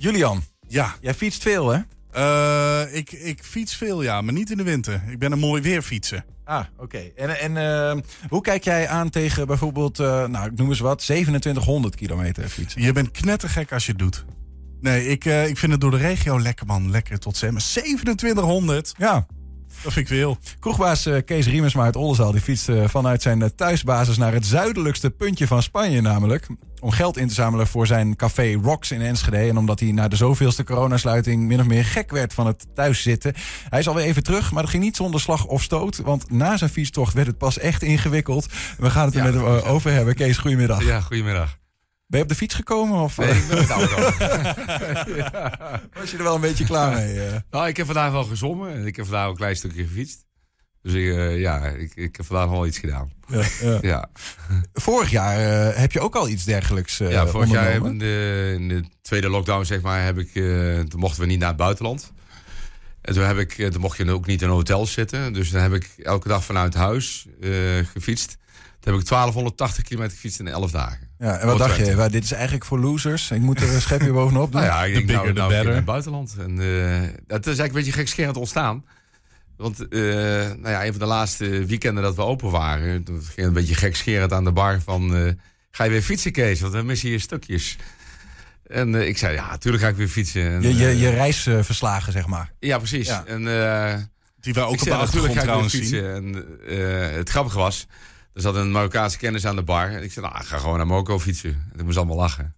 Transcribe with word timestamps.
Julian, 0.00 0.42
Ja, 0.68 0.94
jij 1.00 1.14
fietst 1.14 1.42
veel, 1.42 1.68
hè? 1.68 1.80
eh, 2.12 2.94
ik, 2.96 3.12
ik 3.12 3.42
fiets 3.44 3.76
veel, 3.76 4.02
ja, 4.02 4.20
maar 4.20 4.32
niet 4.32 4.50
in 4.50 4.56
de 4.56 4.62
winter. 4.62 5.02
Ik 5.10 5.18
ben 5.18 5.32
een 5.32 5.38
mooi 5.38 5.62
weer 5.62 5.82
fietsen. 5.82 6.24
Ah, 6.44 6.64
oké. 6.78 6.98
En, 7.16 7.40
en 7.40 7.56
eh, 7.56 8.02
hoe 8.28 8.40
kijk 8.40 8.64
jij 8.64 8.88
aan 8.88 9.10
tegen 9.10 9.46
bijvoorbeeld, 9.46 9.98
eh, 9.98 10.26
nou, 10.26 10.46
ik 10.50 10.56
noem 10.58 10.68
eens 10.68 10.78
wat, 10.80 10.98
2700 10.98 11.94
kilometer 11.94 12.48
fietsen? 12.48 12.82
Je 12.82 12.92
bent 12.92 13.10
knettergek 13.10 13.72
als 13.72 13.84
je 13.86 13.90
het 13.92 14.00
doet. 14.00 14.24
Nee, 14.80 15.06
ik, 15.06 15.24
eh, 15.24 15.48
ik 15.48 15.58
vind 15.58 15.72
het 15.72 15.80
door 15.80 15.90
de 15.90 15.96
regio 15.96 16.40
lekker, 16.40 16.66
man. 16.66 16.90
Lekker 16.90 17.18
tot 17.18 17.36
zeg 17.36 17.50
maar 17.50 17.60
2700. 17.60 18.94
Ja, 18.98 19.26
Dat 19.82 19.92
vind 19.92 20.10
ik 20.10 20.16
veel. 20.16 20.38
kroegbaas 20.58 21.06
eh, 21.06 21.16
Kees 21.24 21.46
Riemersma 21.46 21.82
uit 21.84 21.96
Oldenzaal... 21.96 22.32
die 22.32 22.40
fietst 22.40 22.68
eh, 22.68 22.88
vanuit 22.88 23.22
zijn 23.22 23.42
eh, 23.42 23.48
thuisbasis 23.56 24.16
naar 24.16 24.32
het 24.32 24.46
zuidelijkste 24.46 25.10
puntje 25.10 25.46
van 25.46 25.62
Spanje 25.62 26.00
namelijk... 26.00 26.46
om 26.80 26.90
geld 26.90 27.16
in 27.16 27.28
te 27.28 27.34
zamelen 27.34 27.66
voor 27.66 27.86
zijn 27.86 28.16
café 28.16 28.52
Rocks 28.62 28.90
in 28.90 29.00
Enschede... 29.00 29.36
en 29.36 29.56
omdat 29.56 29.80
hij 29.80 29.92
na 29.92 30.08
de 30.08 30.16
zoveelste 30.16 30.64
coronasluiting 30.64 31.42
min 31.46 31.60
of 31.60 31.66
meer 31.66 31.84
gek 31.84 32.10
werd 32.10 32.34
van 32.34 32.46
het 32.46 32.66
thuiszitten. 32.74 33.34
Hij 33.68 33.78
is 33.78 33.88
alweer 33.88 34.04
even 34.04 34.22
terug, 34.22 34.52
maar 34.52 34.62
dat 34.62 34.70
ging 34.70 34.82
niet 34.82 34.96
zonder 34.96 35.20
slag 35.20 35.46
of 35.46 35.62
stoot... 35.62 35.96
want 35.96 36.30
na 36.30 36.56
zijn 36.56 36.70
fietstocht 36.70 37.14
werd 37.14 37.26
het 37.26 37.38
pas 37.38 37.58
echt 37.58 37.82
ingewikkeld. 37.82 38.46
We 38.78 38.90
gaan 38.90 39.04
het 39.06 39.14
er 39.14 39.24
Ja. 39.24 39.30
met 39.30 39.34
hem 39.34 39.44
over 39.44 39.92
hebben. 39.92 40.14
Kees, 40.14 40.38
goedemiddag. 40.38 40.84
Ja, 40.84 41.00
goedemiddag. 41.00 41.58
Ben 42.10 42.18
je 42.18 42.24
op 42.24 42.28
de 42.28 42.34
fiets 42.34 42.54
gekomen 42.54 43.00
of 43.00 43.16
Nee, 43.16 43.30
ik 43.30 43.48
ben 43.48 43.58
met 43.58 43.66
de 43.66 43.72
auto. 43.72 43.96
was 46.00 46.10
je 46.10 46.16
er 46.16 46.22
wel 46.22 46.34
een 46.34 46.40
beetje 46.40 46.64
klaar 46.64 46.94
mee? 46.94 47.26
eh? 47.26 47.36
nou, 47.50 47.68
ik 47.68 47.76
heb 47.76 47.86
vandaag 47.86 48.12
wel 48.12 48.24
gezongen 48.24 48.74
en 48.74 48.86
ik 48.86 48.96
heb 48.96 49.04
vandaag 49.04 49.24
ook 49.24 49.30
een 49.30 49.36
klein 49.36 49.56
stukje 49.56 49.82
gefietst. 49.82 50.24
Dus 50.82 50.92
ik, 50.92 51.14
eh, 51.14 51.40
ja, 51.40 51.66
ik, 51.66 51.92
ik 51.94 52.16
heb 52.16 52.26
vandaag 52.26 52.48
wel 52.48 52.66
iets 52.66 52.78
gedaan. 52.78 53.12
Ja, 53.28 53.42
ja. 53.60 53.78
Ja, 53.82 54.10
Vorig 54.72 55.10
jaar 55.10 55.68
eh, 55.68 55.76
heb 55.78 55.92
je 55.92 56.00
ook 56.00 56.14
al 56.14 56.28
iets 56.28 56.44
dergelijks 56.44 57.00
eh 57.00 57.10
ja 57.10 57.26
vorig 57.26 57.50
jaar 57.50 57.72
in 57.72 57.98
de, 57.98 58.54
in 58.58 58.68
de 58.68 58.84
tweede 59.02 59.28
lockdown, 59.28 59.64
zeg 59.64 59.80
maar, 59.80 60.04
heb 60.04 60.18
ik, 60.18 60.34
eh, 60.34 60.78
toen 60.80 61.00
mochten 61.00 61.20
we 61.20 61.26
niet 61.26 61.38
naar 61.38 61.48
het 61.48 61.56
buitenland. 61.56 62.12
En 63.00 63.14
toen, 63.14 63.24
heb 63.24 63.38
ik, 63.38 63.58
eh, 63.58 63.68
toen 63.68 63.80
mocht 63.80 63.96
je 63.96 64.10
ook 64.10 64.26
niet 64.26 64.42
in 64.42 64.48
hotels 64.48 64.92
zitten. 64.92 65.32
Dus 65.32 65.50
dan 65.50 65.62
heb 65.62 65.72
ik 65.72 65.88
elke 66.02 66.28
dag 66.28 66.44
vanuit 66.44 66.74
huis 66.74 67.26
eh, 67.40 67.50
gefietst. 67.92 68.36
Toen 68.80 68.92
heb 68.92 69.02
ik 69.02 69.08
1280 69.08 69.84
kilometer 69.84 70.14
gefietst 70.14 70.40
in 70.40 70.48
11 70.48 70.70
dagen. 70.70 71.09
Ja, 71.20 71.38
en 71.38 71.46
wat 71.46 71.58
dacht 71.58 71.76
je? 71.76 72.08
Dit 72.10 72.24
is 72.24 72.32
eigenlijk 72.32 72.64
voor 72.64 72.78
losers. 72.78 73.30
Ik 73.30 73.40
moet 73.40 73.60
er 73.60 73.74
een 73.74 73.80
schepje 73.80 74.12
bovenop 74.20 74.52
doen. 74.52 74.60
Nou 74.60 74.72
ja, 74.72 74.84
ik 74.84 74.94
denk, 74.94 75.06
bigger 75.06 75.34
nou, 75.34 75.50
nou, 75.52 75.64
naar 75.64 75.74
het 75.74 75.84
buitenland. 75.84 76.34
En, 76.38 76.50
eh, 76.60 77.08
dat 77.26 77.38
is 77.40 77.46
eigenlijk 77.46 77.68
een 77.68 77.72
beetje 77.74 77.92
gekscherend 77.92 78.36
ontstaan. 78.36 78.84
Want 79.56 79.88
eh, 79.88 80.00
nou 80.00 80.68
ja, 80.68 80.84
een 80.84 80.90
van 80.90 81.00
de 81.00 81.06
laatste 81.06 81.64
weekenden 81.66 82.02
dat 82.02 82.14
we 82.14 82.22
open 82.22 82.50
waren... 82.50 83.04
toen 83.04 83.16
ging 83.22 83.36
het 83.36 83.46
een 83.46 83.52
beetje 83.52 83.74
gekscherend 83.74 84.32
aan 84.32 84.44
de 84.44 84.52
bar 84.52 84.80
van... 84.80 85.16
eh, 85.16 85.32
ga 85.70 85.84
je 85.84 85.90
weer 85.90 86.02
fietsen, 86.02 86.32
Kees? 86.32 86.60
Want 86.60 86.72
we 86.72 86.82
missen 86.82 87.08
hier 87.08 87.20
stukjes. 87.20 87.76
En 88.66 88.94
eh, 88.94 89.06
ik 89.08 89.18
zei, 89.18 89.34
ja, 89.34 89.50
natuurlijk 89.50 89.82
ga 89.82 89.88
ik 89.88 89.96
weer 89.96 90.08
fietsen. 90.08 90.42
En, 90.50 90.62
Je, 90.62 90.76
je, 90.76 90.86
eh, 90.86 91.00
je 91.00 91.08
reisverslagen, 91.10 92.12
zeg 92.12 92.26
maar. 92.26 92.52
ja, 92.58 92.78
precies. 92.78 93.06
Ja. 93.08 93.24
En, 93.26 93.48
eh, 93.48 93.94
Die 94.40 94.52
wij 94.54 94.62
ook 94.64 94.72
op 94.72 94.78
de 94.78 94.94
achtergrond 94.94 95.24
ga 95.24 95.28
ik 95.28 95.34
weer 95.34 95.42
trouwens 95.42 95.72
zien. 95.72 95.82
fietsen. 95.82 96.14
En 96.14 96.46
eh, 97.10 97.16
het 97.16 97.28
grappige 97.30 97.58
was, 97.58 97.86
er 98.34 98.40
zat 98.40 98.54
een 98.54 98.70
Marokkaanse 98.70 99.18
kennis 99.18 99.46
aan 99.46 99.56
de 99.56 99.62
bar. 99.62 99.88
En 99.90 100.02
ik 100.02 100.12
zei, 100.12 100.26
nou, 100.26 100.38
ik 100.40 100.46
ga 100.46 100.58
gewoon 100.58 100.76
naar 100.76 100.86
Marokko 100.86 101.18
fietsen. 101.18 101.50
En 101.70 101.76
toen 101.76 101.84
moest 101.84 101.96
allemaal 101.96 102.16
lachen. 102.16 102.54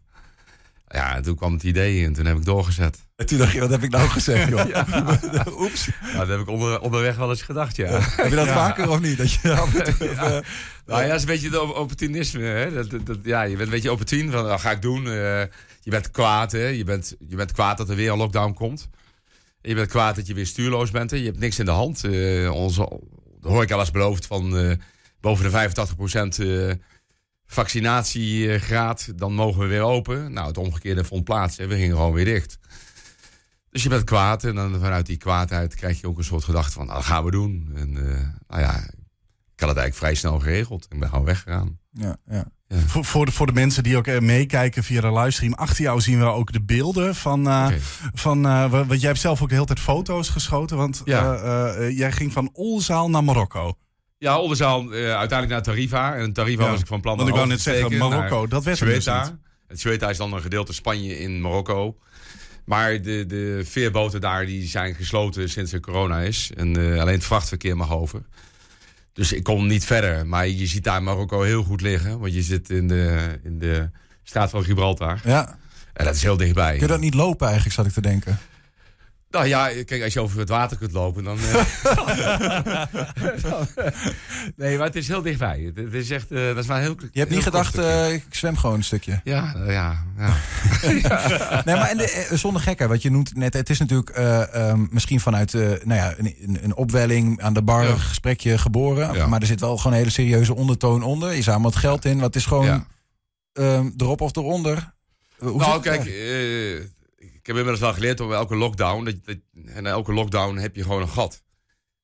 Ja, 0.89 1.15
en 1.17 1.23
toen 1.23 1.37
kwam 1.37 1.53
het 1.53 1.63
idee 1.63 2.05
en 2.05 2.13
toen 2.13 2.25
heb 2.27 2.37
ik 2.37 2.45
doorgezet. 2.45 2.99
En 3.17 3.27
toen 3.27 3.39
dacht 3.39 3.53
je, 3.53 3.61
wat 3.61 3.71
heb 3.71 3.83
ik 3.83 3.91
nou 3.91 4.09
gezegd, 4.09 4.49
joh? 4.49 4.67
Oeps. 5.63 5.89
Nou, 6.03 6.17
dat 6.19 6.29
heb 6.29 6.41
ik 6.41 6.49
onder, 6.49 6.81
onderweg 6.81 7.17
wel 7.17 7.31
eens 7.31 7.43
gedacht, 7.43 7.77
ja. 7.77 7.89
Heb 8.01 8.29
je 8.29 8.35
dat 8.37 8.49
vaker 8.49 8.91
of 8.91 9.01
niet? 9.01 9.17
Dat 9.19 9.33
je 9.33 9.39
toe 9.41 9.99
Nou 10.87 11.03
ja, 11.03 11.07
dat 11.07 11.17
is 11.17 11.21
een 11.23 11.27
beetje 11.27 11.49
het 11.49 11.59
op- 11.59 11.77
opportunisme. 11.77 12.43
Hè? 12.43 12.73
Dat, 12.73 12.91
dat, 12.91 13.07
dat- 13.07 13.19
ja, 13.23 13.43
je 13.43 13.51
bent 13.57 13.63
een 13.67 13.75
beetje 13.75 13.93
opportun 13.93 14.31
van, 14.31 14.45
dat 14.45 14.61
ga 14.61 14.71
ik 14.71 14.83
doen. 14.83 15.07
Eh, 15.07 15.41
je 15.81 15.91
bent 15.91 16.11
kwaad, 16.11 16.53
hè? 16.53 16.67
Je, 16.67 16.85
bent, 16.85 17.17
je 17.29 17.37
bent 17.37 17.53
kwaad 17.53 17.77
dat 17.79 17.89
er 17.89 17.97
weer 17.97 18.11
een 18.11 18.19
lockdown 18.19 18.53
komt. 18.53 18.89
En 19.61 19.69
je 19.69 19.75
bent 19.75 19.89
kwaad 19.89 20.17
dat 20.17 20.27
je 20.27 20.35
weer 20.35 20.47
stuurloos 20.47 20.91
bent. 20.91 21.11
Hè? 21.11 21.17
Je 21.17 21.25
hebt 21.25 21.39
niks 21.39 21.59
in 21.59 21.65
de 21.65 21.71
hand. 21.71 22.05
Eh 22.05 22.51
onze, 22.55 23.01
de 23.41 23.49
horeca 23.49 23.77
was 23.77 23.91
beloofd 23.91 24.27
van 24.27 24.57
eh, 24.59 24.73
boven 25.23 25.51
de 25.51 25.51
85% 25.51 26.45
eh, 26.45 26.73
vaccinatiegraad. 27.47 29.13
Dan 29.19 29.35
mogen 29.35 29.61
we 29.61 29.67
weer 29.67 29.83
open. 29.83 30.33
Nou, 30.33 30.47
het 30.47 30.59
omgekeerde 30.59 31.05
vond 31.05 31.25
plaats. 31.25 31.57
Hè? 31.57 31.67
We 31.67 31.75
gingen 31.77 31.97
gewoon 31.97 32.13
weer 32.13 32.25
dicht. 32.25 32.59
Dus 33.71 33.83
je 33.83 33.89
bent 33.89 34.05
kwaad 34.05 34.45
en 34.45 34.55
dan 34.55 34.81
vanuit 34.81 35.07
die 35.07 35.17
kwaadheid 35.17 35.75
krijg 35.75 36.01
je 36.01 36.07
ook 36.07 36.19
een 36.19 36.25
soort 36.25 36.45
gedachte 36.45 36.73
van, 36.73 36.87
nou, 36.87 36.99
dat 36.99 37.07
gaan 37.07 37.25
we 37.25 37.31
doen. 37.31 37.71
En 37.75 37.97
eh, 37.97 38.21
nou 38.49 38.61
ja, 38.63 38.75
ik 39.55 39.61
had 39.61 39.69
het 39.69 39.79
eigenlijk 39.79 39.95
vrij 39.95 40.15
snel 40.15 40.39
geregeld. 40.41 40.87
Ik 40.91 40.99
ben 41.01 41.09
gewoon 41.09 41.25
weggegaan. 41.25 41.79
ja, 41.93 42.17
ja. 42.27 42.45
Voor, 42.87 43.05
voor, 43.05 43.27
de, 43.27 43.33
voor 43.33 43.47
de 43.47 43.53
mensen 43.53 43.83
die 43.83 43.97
ook 43.97 44.07
eh, 44.07 44.19
meekijken 44.21 44.85
via 44.85 45.01
de 45.01 45.13
livestream. 45.13 45.53
Achter 45.55 45.83
jou 45.85 46.01
zien 46.01 46.19
we 46.19 46.25
ook 46.25 46.53
de 46.53 46.63
beelden 46.63 47.15
van... 47.15 47.47
eh, 47.49 47.69
van 48.15 48.47
eh, 48.47 48.71
wa- 48.71 48.87
want 48.87 49.01
jij 49.01 49.09
hebt 49.09 49.21
zelf 49.21 49.43
ook 49.43 49.49
de 49.49 49.55
hele 49.55 49.67
tijd 49.67 49.81
foto's 49.81 50.29
geschoten. 50.29 50.77
Want 50.77 51.03
Ja. 51.05 51.35
eh, 51.35 51.87
eh, 51.87 51.97
jij 51.99 52.13
ging 52.13 52.33
van 52.33 52.51
Olzaal 52.53 53.11
naar 53.11 53.25
Marokko. 53.25 53.75
Ja, 54.23 54.39
Oldenzaal 54.39 54.81
eh, 54.81 55.17
uiteindelijk 55.17 55.49
naar 55.49 55.63
Tarifa. 55.63 56.15
En 56.15 56.33
Tarifa 56.33 56.71
was 56.71 56.81
ik 56.81 56.87
van 56.87 57.01
plan 57.01 57.17
Want 57.17 57.29
ik 57.29 57.35
wou 57.35 57.47
net 57.47 57.61
zeggen, 57.61 57.97
Marokko, 57.97 58.47
dat 58.47 58.65
werd 58.65 58.79
dus 58.79 58.89
Ceuta. 59.05 59.25
niet. 59.25 59.35
Het 59.67 59.81
Ceuta 59.81 60.11
is 60.11 60.17
dan 60.17 60.33
een 60.33 60.41
gedeelte 60.43 60.73
Spanje 60.73 61.19
in 61.19 61.41
Marokko. 61.41 61.99
Maar 62.65 63.03
de, 63.03 63.27
de 63.27 63.63
veerboten 63.65 64.21
daar 64.21 64.47
die 64.47 64.69
zijn 64.69 64.95
gesloten 64.95 65.51
sinds 65.51 65.73
er 65.73 65.81
corona 65.81 66.21
is. 66.21 66.51
En 66.57 66.77
eh, 66.77 67.01
alleen 67.01 67.15
het 67.15 67.25
vrachtverkeer 67.25 67.77
mag 67.77 67.93
over. 67.93 68.23
Dus 69.13 69.33
ik 69.33 69.43
kon 69.43 69.67
niet 69.67 69.85
verder. 69.85 70.27
Maar 70.27 70.49
je 70.49 70.67
ziet 70.67 70.85
daar 70.85 71.03
Marokko 71.03 71.43
heel 71.43 71.63
goed 71.63 71.81
liggen. 71.81 72.19
Want 72.19 72.35
je 72.35 72.43
zit 72.43 72.71
in 72.71 72.89
de, 72.89 73.39
in 73.45 73.59
de 73.59 73.91
straat 74.23 74.51
van 74.51 74.65
Gibraltar. 74.65 75.21
ja. 75.25 75.59
En 75.93 76.05
dat 76.05 76.15
is 76.15 76.23
heel 76.23 76.37
dichtbij. 76.37 76.73
Kun 76.73 76.81
je 76.81 76.87
dat 76.87 77.01
niet 77.01 77.15
lopen 77.15 77.47
eigenlijk, 77.47 77.77
zat 77.77 77.87
ik 77.87 77.93
te 77.93 78.01
denken. 78.01 78.39
Nou 79.33 79.47
ja, 79.47 79.69
kijk, 79.85 80.03
als 80.03 80.13
je 80.13 80.21
over 80.21 80.39
het 80.39 80.49
water 80.49 80.77
kunt 80.77 80.93
lopen, 80.93 81.25
dan. 81.25 81.39
eh, 81.39 81.65
nee, 84.57 84.77
maar 84.77 84.87
het 84.87 84.97
is 84.97 85.09
heel 85.09 85.23
dichtbij. 85.23 85.61
Het, 85.75 85.77
het 85.85 85.95
is 85.95 86.11
echt. 86.11 86.31
eh, 86.31 86.47
dat 86.47 86.57
is 86.57 86.67
maar 86.67 86.81
heel. 86.81 86.95
Je 87.13 87.19
hebt 87.19 87.31
niet 87.31 87.43
gedacht, 87.43 87.79
eh, 87.79 88.13
ik 88.13 88.25
zwem 88.31 88.57
gewoon 88.57 88.77
een 88.77 88.85
stukje. 88.85 89.21
ja, 89.25 89.55
ja, 89.67 89.97
ja. 90.19 90.35
Nee, 91.65 91.75
maar 91.77 91.89
en 91.91 91.97
de, 91.97 92.29
zonder 92.33 92.63
gekken, 92.63 92.89
wat 92.89 93.03
je 93.03 93.11
noemt 93.11 93.37
net, 93.37 93.53
het 93.55 93.71
is 93.71 93.79
natuurlijk 93.79 94.11
eh, 94.11 94.55
ehm, 94.55 94.87
misschien 94.91 95.21
vanuit 95.21 95.55
eh, 95.55 95.61
nou 95.61 95.95
ja, 95.95 96.15
een, 96.19 96.35
een- 96.43 96.59
een 96.63 96.75
opwelling 96.77 97.41
aan 97.43 97.55
de 97.55 97.63
bar, 97.63 97.83
Ja. 97.85 97.91
een 97.91 98.01
gesprekje 98.01 98.59
geboren. 98.59 99.13
Ja. 99.15 99.27
Maar 99.27 99.41
er 99.41 99.47
zit 99.47 99.61
wel 99.61 99.77
gewoon 99.77 99.93
een 99.93 99.99
hele 99.99 100.11
serieuze 100.11 100.55
ondertoon 100.55 101.03
onder. 101.03 101.35
Je 101.35 101.43
zamelt 101.43 101.77
geld 101.77 102.05
in, 102.05 102.19
wat 102.19 102.37
is 102.37 102.47
gewoon 102.47 102.65
Ja. 102.67 102.87
ehm, 103.53 103.91
erop 103.97 104.21
of 104.21 104.37
eronder. 104.37 104.91
Hoe 105.39 105.59
Nou, 105.59 105.81
kijk, 105.83 106.05
eh, 106.07 106.81
ik 107.43 107.49
heb 107.49 107.57
inmiddels 107.57 107.81
wel 107.81 107.93
geleerd 107.93 108.21
op 108.21 108.33
elke 108.33 108.57
lockdown. 108.57 109.05
Dat, 109.05 109.25
dat, 109.25 109.37
en 109.67 109.87
elke 109.87 110.13
lockdown 110.13 110.57
heb 110.57 110.77
je 110.77 110.83
gewoon 110.83 111.03
een 111.03 111.09
gat. 111.09 111.43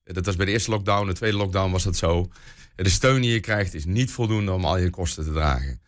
Dat 0.03 0.25
was 0.25 0.35
bij 0.35 0.45
de 0.45 0.51
eerste 0.51 0.71
lockdown, 0.71 1.07
de 1.07 1.13
tweede 1.13 1.37
lockdown 1.37 1.71
was 1.71 1.83
dat 1.83 1.95
zo. 1.95 2.29
De 2.75 2.89
steun 2.89 3.21
die 3.21 3.31
je 3.31 3.39
krijgt 3.39 3.73
is 3.73 3.85
niet 3.85 4.11
voldoende 4.11 4.51
om 4.51 4.65
al 4.65 4.77
je 4.77 4.89
kosten 4.89 5.23
te 5.23 5.31
dragen. 5.31 5.81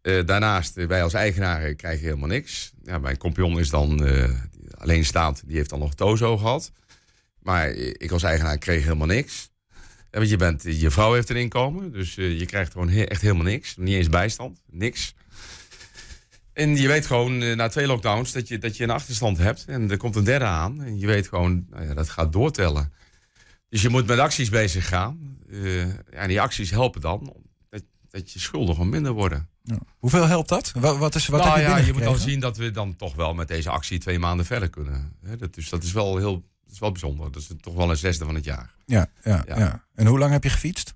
Eh, 0.00 0.26
daarnaast, 0.26 0.76
eh, 0.76 0.86
wij 0.86 1.02
als 1.02 1.14
eigenaren 1.14 1.76
krijgen 1.76 2.04
helemaal 2.04 2.28
niks. 2.28 2.72
Ja, 2.82 2.98
mijn 2.98 3.16
compagnon 3.16 3.58
is 3.58 3.70
dan 3.70 4.06
eh 4.06 4.30
alleenstaand, 4.78 5.42
die 5.46 5.56
heeft 5.56 5.70
dan 5.70 5.78
nog 5.78 5.94
Tozo 5.94 6.36
gehad. 6.36 6.72
Maar 7.40 7.70
ik 7.70 8.10
als 8.10 8.22
eigenaar 8.22 8.58
kreeg 8.58 8.82
helemaal 8.82 9.06
niks. 9.06 9.50
Want 10.10 10.28
je, 10.28 10.36
bent, 10.36 10.62
je 10.62 10.90
vrouw 10.90 11.12
heeft 11.12 11.28
een 11.28 11.36
inkomen, 11.36 11.92
dus 11.92 12.14
je 12.14 12.46
krijgt 12.46 12.72
gewoon 12.72 12.88
echt 12.88 13.20
helemaal 13.20 13.44
niks. 13.44 13.76
Niet 13.76 13.94
eens 13.94 14.08
bijstand, 14.08 14.60
niks. 14.70 15.14
En 16.54 16.76
je 16.76 16.88
weet 16.88 17.06
gewoon 17.06 17.42
eh, 17.42 17.56
na 17.56 17.68
twee 17.68 17.86
lockdowns 17.86 18.32
dat 18.32 18.48
je, 18.48 18.58
dat 18.58 18.76
je 18.76 18.84
een 18.84 18.90
achterstand 18.90 19.38
hebt. 19.38 19.64
En 19.66 19.90
er 19.90 19.96
komt 19.96 20.16
een 20.16 20.24
derde 20.24 20.44
aan. 20.44 20.82
En 20.82 20.98
je 20.98 21.06
weet 21.06 21.28
gewoon, 21.28 21.66
nou 21.70 21.86
ja, 21.86 21.94
dat 21.94 22.08
gaat 22.08 22.32
doortellen. 22.32 22.92
Dus 23.68 23.82
je 23.82 23.88
moet 23.88 24.06
met 24.06 24.18
acties 24.18 24.48
bezig 24.48 24.88
gaan. 24.88 25.38
Ja, 25.50 25.86
en 26.10 26.28
die 26.28 26.40
acties 26.40 26.70
helpen 26.70 27.00
dan 27.00 27.32
dat, 27.70 27.82
dat 28.08 28.32
je 28.32 28.38
schulden 28.38 28.74
gewoon 28.74 28.90
minder 28.90 29.12
worden. 29.12 29.48
Ja. 29.62 29.78
Hoeveel 29.98 30.26
helpt 30.26 30.48
dat? 30.48 30.72
Wat, 30.76 30.96
wat, 30.96 31.14
is, 31.14 31.26
wat 31.26 31.40
nou 31.40 31.58
heb 31.58 31.66
je 31.66 31.72
ja, 31.72 31.86
je 31.86 31.92
moet 31.92 32.02
dan 32.02 32.18
zien 32.18 32.40
dat 32.40 32.56
we 32.56 32.70
dan 32.70 32.96
toch 32.96 33.14
wel 33.14 33.34
met 33.34 33.48
deze 33.48 33.70
actie 33.70 33.98
twee 33.98 34.18
maanden 34.18 34.46
verder 34.46 34.70
kunnen. 34.70 35.16
Dat, 35.38 35.54
dus 35.54 35.68
dat 35.68 35.82
is 35.82 35.92
wel 35.92 36.16
heel 36.16 36.32
dat 36.64 36.72
is 36.72 36.78
wel 36.78 36.90
bijzonder. 36.90 37.32
Dat 37.32 37.42
is 37.42 37.50
toch 37.60 37.74
wel 37.74 37.90
een 37.90 37.96
zesde 37.96 38.24
van 38.24 38.34
het 38.34 38.44
jaar. 38.44 38.74
Ja, 38.86 39.10
ja, 39.22 39.44
ja. 39.46 39.58
Ja. 39.58 39.84
En 39.94 40.06
hoe 40.06 40.18
lang 40.18 40.32
heb 40.32 40.42
je 40.42 40.50
gefietst? 40.50 40.94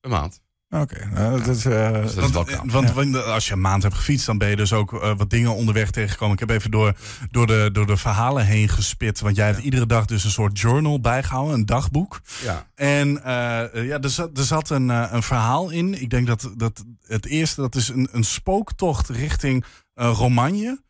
Een 0.00 0.10
maand. 0.10 0.40
Oké, 0.70 1.06
nou, 1.12 1.42
dat 1.42 1.56
is... 1.56 1.64
eh, 1.64 2.02
Dus 2.02 2.14
dat 2.14 2.24
is 2.24 2.30
wel 2.72 2.92
Want, 2.92 3.24
als 3.24 3.46
je 3.46 3.52
een 3.52 3.60
maand 3.60 3.82
hebt 3.82 3.94
gefietst, 3.94 4.26
dan 4.26 4.38
ben 4.38 4.48
je 4.48 4.56
dus 4.56 4.72
ook 4.72 5.02
eh, 5.02 5.16
wat 5.16 5.30
dingen 5.30 5.54
onderweg 5.54 5.90
tegengekomen. 5.90 6.34
Ik 6.34 6.40
heb 6.40 6.50
even 6.50 6.70
door, 6.70 6.96
door, 7.30 7.46
de, 7.46 7.68
door 7.72 7.86
de 7.86 7.96
verhalen 7.96 8.44
heen 8.46 8.68
gespit. 8.68 9.20
Want 9.20 9.36
jij 9.36 9.46
hebt 9.46 9.58
iedere 9.58 9.86
dag 9.86 10.04
dus 10.04 10.24
een 10.24 10.30
soort 10.30 10.60
journal 10.60 11.00
bijgehouden, 11.00 11.54
een 11.54 11.66
dagboek. 11.66 12.20
Ja. 12.42 12.66
En 12.74 13.24
eh, 13.24 13.86
ja, 13.86 14.00
er 14.00 14.10
zat, 14.10 14.38
er 14.38 14.44
zat 14.44 14.70
een, 14.70 14.88
een 14.88 15.22
verhaal 15.22 15.70
in. 15.70 16.00
Ik 16.00 16.10
denk 16.10 16.26
dat, 16.26 16.52
dat 16.56 16.84
het 17.06 17.26
eerste, 17.26 17.60
dat 17.60 17.74
is 17.74 17.88
een, 17.88 18.08
een 18.12 18.24
spooktocht 18.24 19.08
richting 19.08 19.64
Romagne. 19.94 20.80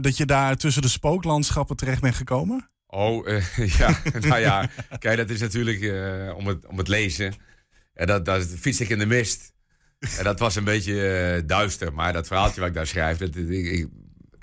Dat 0.00 0.16
je 0.16 0.26
daar 0.26 0.56
tussen 0.56 0.82
de 0.82 0.88
spooklandschappen 0.88 1.76
terecht 1.76 2.00
bent 2.00 2.14
gekomen. 2.14 2.70
Oh, 2.86 3.28
ja. 3.78 3.98
nou 4.20 4.38
ja, 4.40 4.68
kijk, 4.98 5.16
dat 5.16 5.30
is 5.30 5.40
natuurlijk 5.40 5.82
om, 6.36 6.46
het, 6.46 6.66
om 6.66 6.78
het 6.78 6.88
lezen. 6.88 7.34
En 7.98 8.06
dat, 8.06 8.24
dat 8.24 8.46
fiets 8.58 8.80
ik 8.80 8.88
in 8.88 8.98
de 8.98 9.06
mist. 9.06 9.52
En 10.18 10.24
dat 10.24 10.38
was 10.38 10.56
een 10.56 10.64
beetje 10.64 11.08
eh, 11.08 11.42
duister. 11.46 11.92
Maar 11.92 12.12
dat 12.12 12.26
verhaaltje 12.26 12.60
wat 12.60 12.68
ik 12.68 12.74
daar 12.74 12.86
schrijf, 12.86 13.18
dat, 13.18 13.36
ik, 13.36 13.48
ik, 13.48 13.88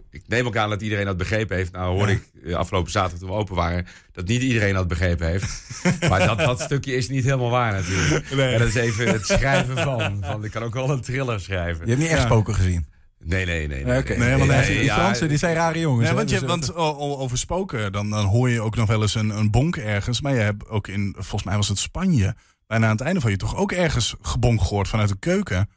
ik 0.10 0.24
neem 0.28 0.48
ook 0.48 0.58
aan 0.58 0.70
dat 0.70 0.82
iedereen 0.82 1.06
dat 1.06 1.18
begrepen 1.18 1.58
heeft. 1.58 1.72
Nou 1.72 1.96
hoorde 1.96 2.12
ik 2.12 2.24
eh, 2.46 2.54
afgelopen 2.56 2.92
zaterdag 2.92 3.20
toen 3.20 3.30
we 3.30 3.36
open 3.36 3.56
waren... 3.56 3.88
dat 4.12 4.28
niet 4.28 4.42
iedereen 4.42 4.74
dat 4.74 4.88
begrepen 4.88 5.28
heeft. 5.28 5.64
maar 6.10 6.26
dat, 6.28 6.38
dat 6.38 6.62
stukje 6.62 6.96
is 6.96 7.10
niet 7.10 7.24
helemaal 7.24 7.50
waar 7.50 7.74
natuurlijk. 7.74 8.32
Nee. 8.36 8.54
En 8.54 8.60
dat 8.60 8.68
is 8.68 8.76
even 8.76 9.08
het 9.08 9.26
schrijven 9.26 9.78
van. 9.78 10.24
van. 10.24 10.44
Ik 10.44 10.52
kan 10.52 10.64
ook 10.64 10.74
wel 10.74 10.90
een 10.90 11.02
thriller 11.02 11.40
schrijven. 11.40 11.82
Je 11.84 11.90
hebt 11.90 12.02
niet 12.02 12.12
echt 12.12 12.20
Ja. 12.20 12.26
spoken 12.26 12.56
gezien. 12.56 12.88
Nee, 13.20 13.46
nee, 13.46 13.68
nee. 13.68 13.84
Nee, 13.86 14.00
Oké. 14.00 14.16
Nee, 14.18 14.36
want 14.38 14.50
Nee, 14.50 14.66
die 14.68 14.84
ja, 14.84 14.96
Fransen 14.96 15.28
die 15.28 15.38
zijn 15.38 15.56
rare 15.56 15.80
jongens. 15.80 16.12
Want, 16.12 16.30
je, 16.30 16.40
dus, 16.40 16.48
want 16.48 16.74
o- 16.74 16.96
o- 16.98 17.18
over 17.18 17.38
spoken, 17.38 17.92
dan, 17.92 18.10
dan 18.10 18.26
hoor 18.26 18.50
je 18.50 18.62
ook 18.62 18.76
nog 18.76 18.88
wel 18.88 19.02
eens 19.02 19.16
een, 19.16 19.30
een 19.30 19.52
bonk 19.52 19.76
ergens. 19.78 20.22
Maar 20.22 20.34
je 20.34 20.40
hebt 20.40 20.68
ook 20.70 20.88
in, 20.88 21.16
volgens 21.18 21.44
mij 21.44 21.56
was 21.56 21.68
het 21.68 21.78
Spanje, 21.80 22.36
bijna 22.68 22.86
aan 22.86 22.92
het 22.92 23.02
einde 23.02 23.22
van 23.22 23.32
je 23.32 23.38
toch 23.38 23.56
ook 23.56 23.72
ergens 23.72 24.16
gebonk 24.22 24.62
gehoord 24.62 24.88
vanuit 24.88 25.10
de 25.10 25.20
keuken. 25.20 25.70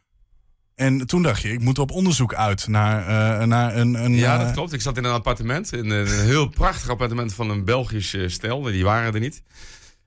En 0.78 1.06
toen 1.06 1.22
dacht 1.22 1.42
je, 1.42 1.52
ik 1.52 1.60
moet 1.60 1.78
op 1.78 1.90
onderzoek 1.90 2.34
uit 2.34 2.68
naar, 2.68 3.00
eh, 3.00 3.46
naar 3.46 3.76
een... 3.76 3.94
een 3.94 4.14
Ja, 4.14 4.38
eh, 4.38 4.44
dat 4.44 4.52
klopt. 4.52 4.72
Ik 4.72 4.80
zat 4.80 4.96
in 4.96 5.04
een 5.04 5.12
appartement. 5.12 5.72
In 5.72 5.90
een 5.90 6.06
heel 6.06 6.48
prachtig 6.48 6.90
appartement 6.90 7.34
van 7.34 7.50
een 7.50 7.64
Belgisch 7.64 8.14
eh, 8.14 8.28
stel. 8.28 8.62
Die 8.62 8.84
waren 8.84 9.14
er 9.14 9.20
niet. 9.20 9.42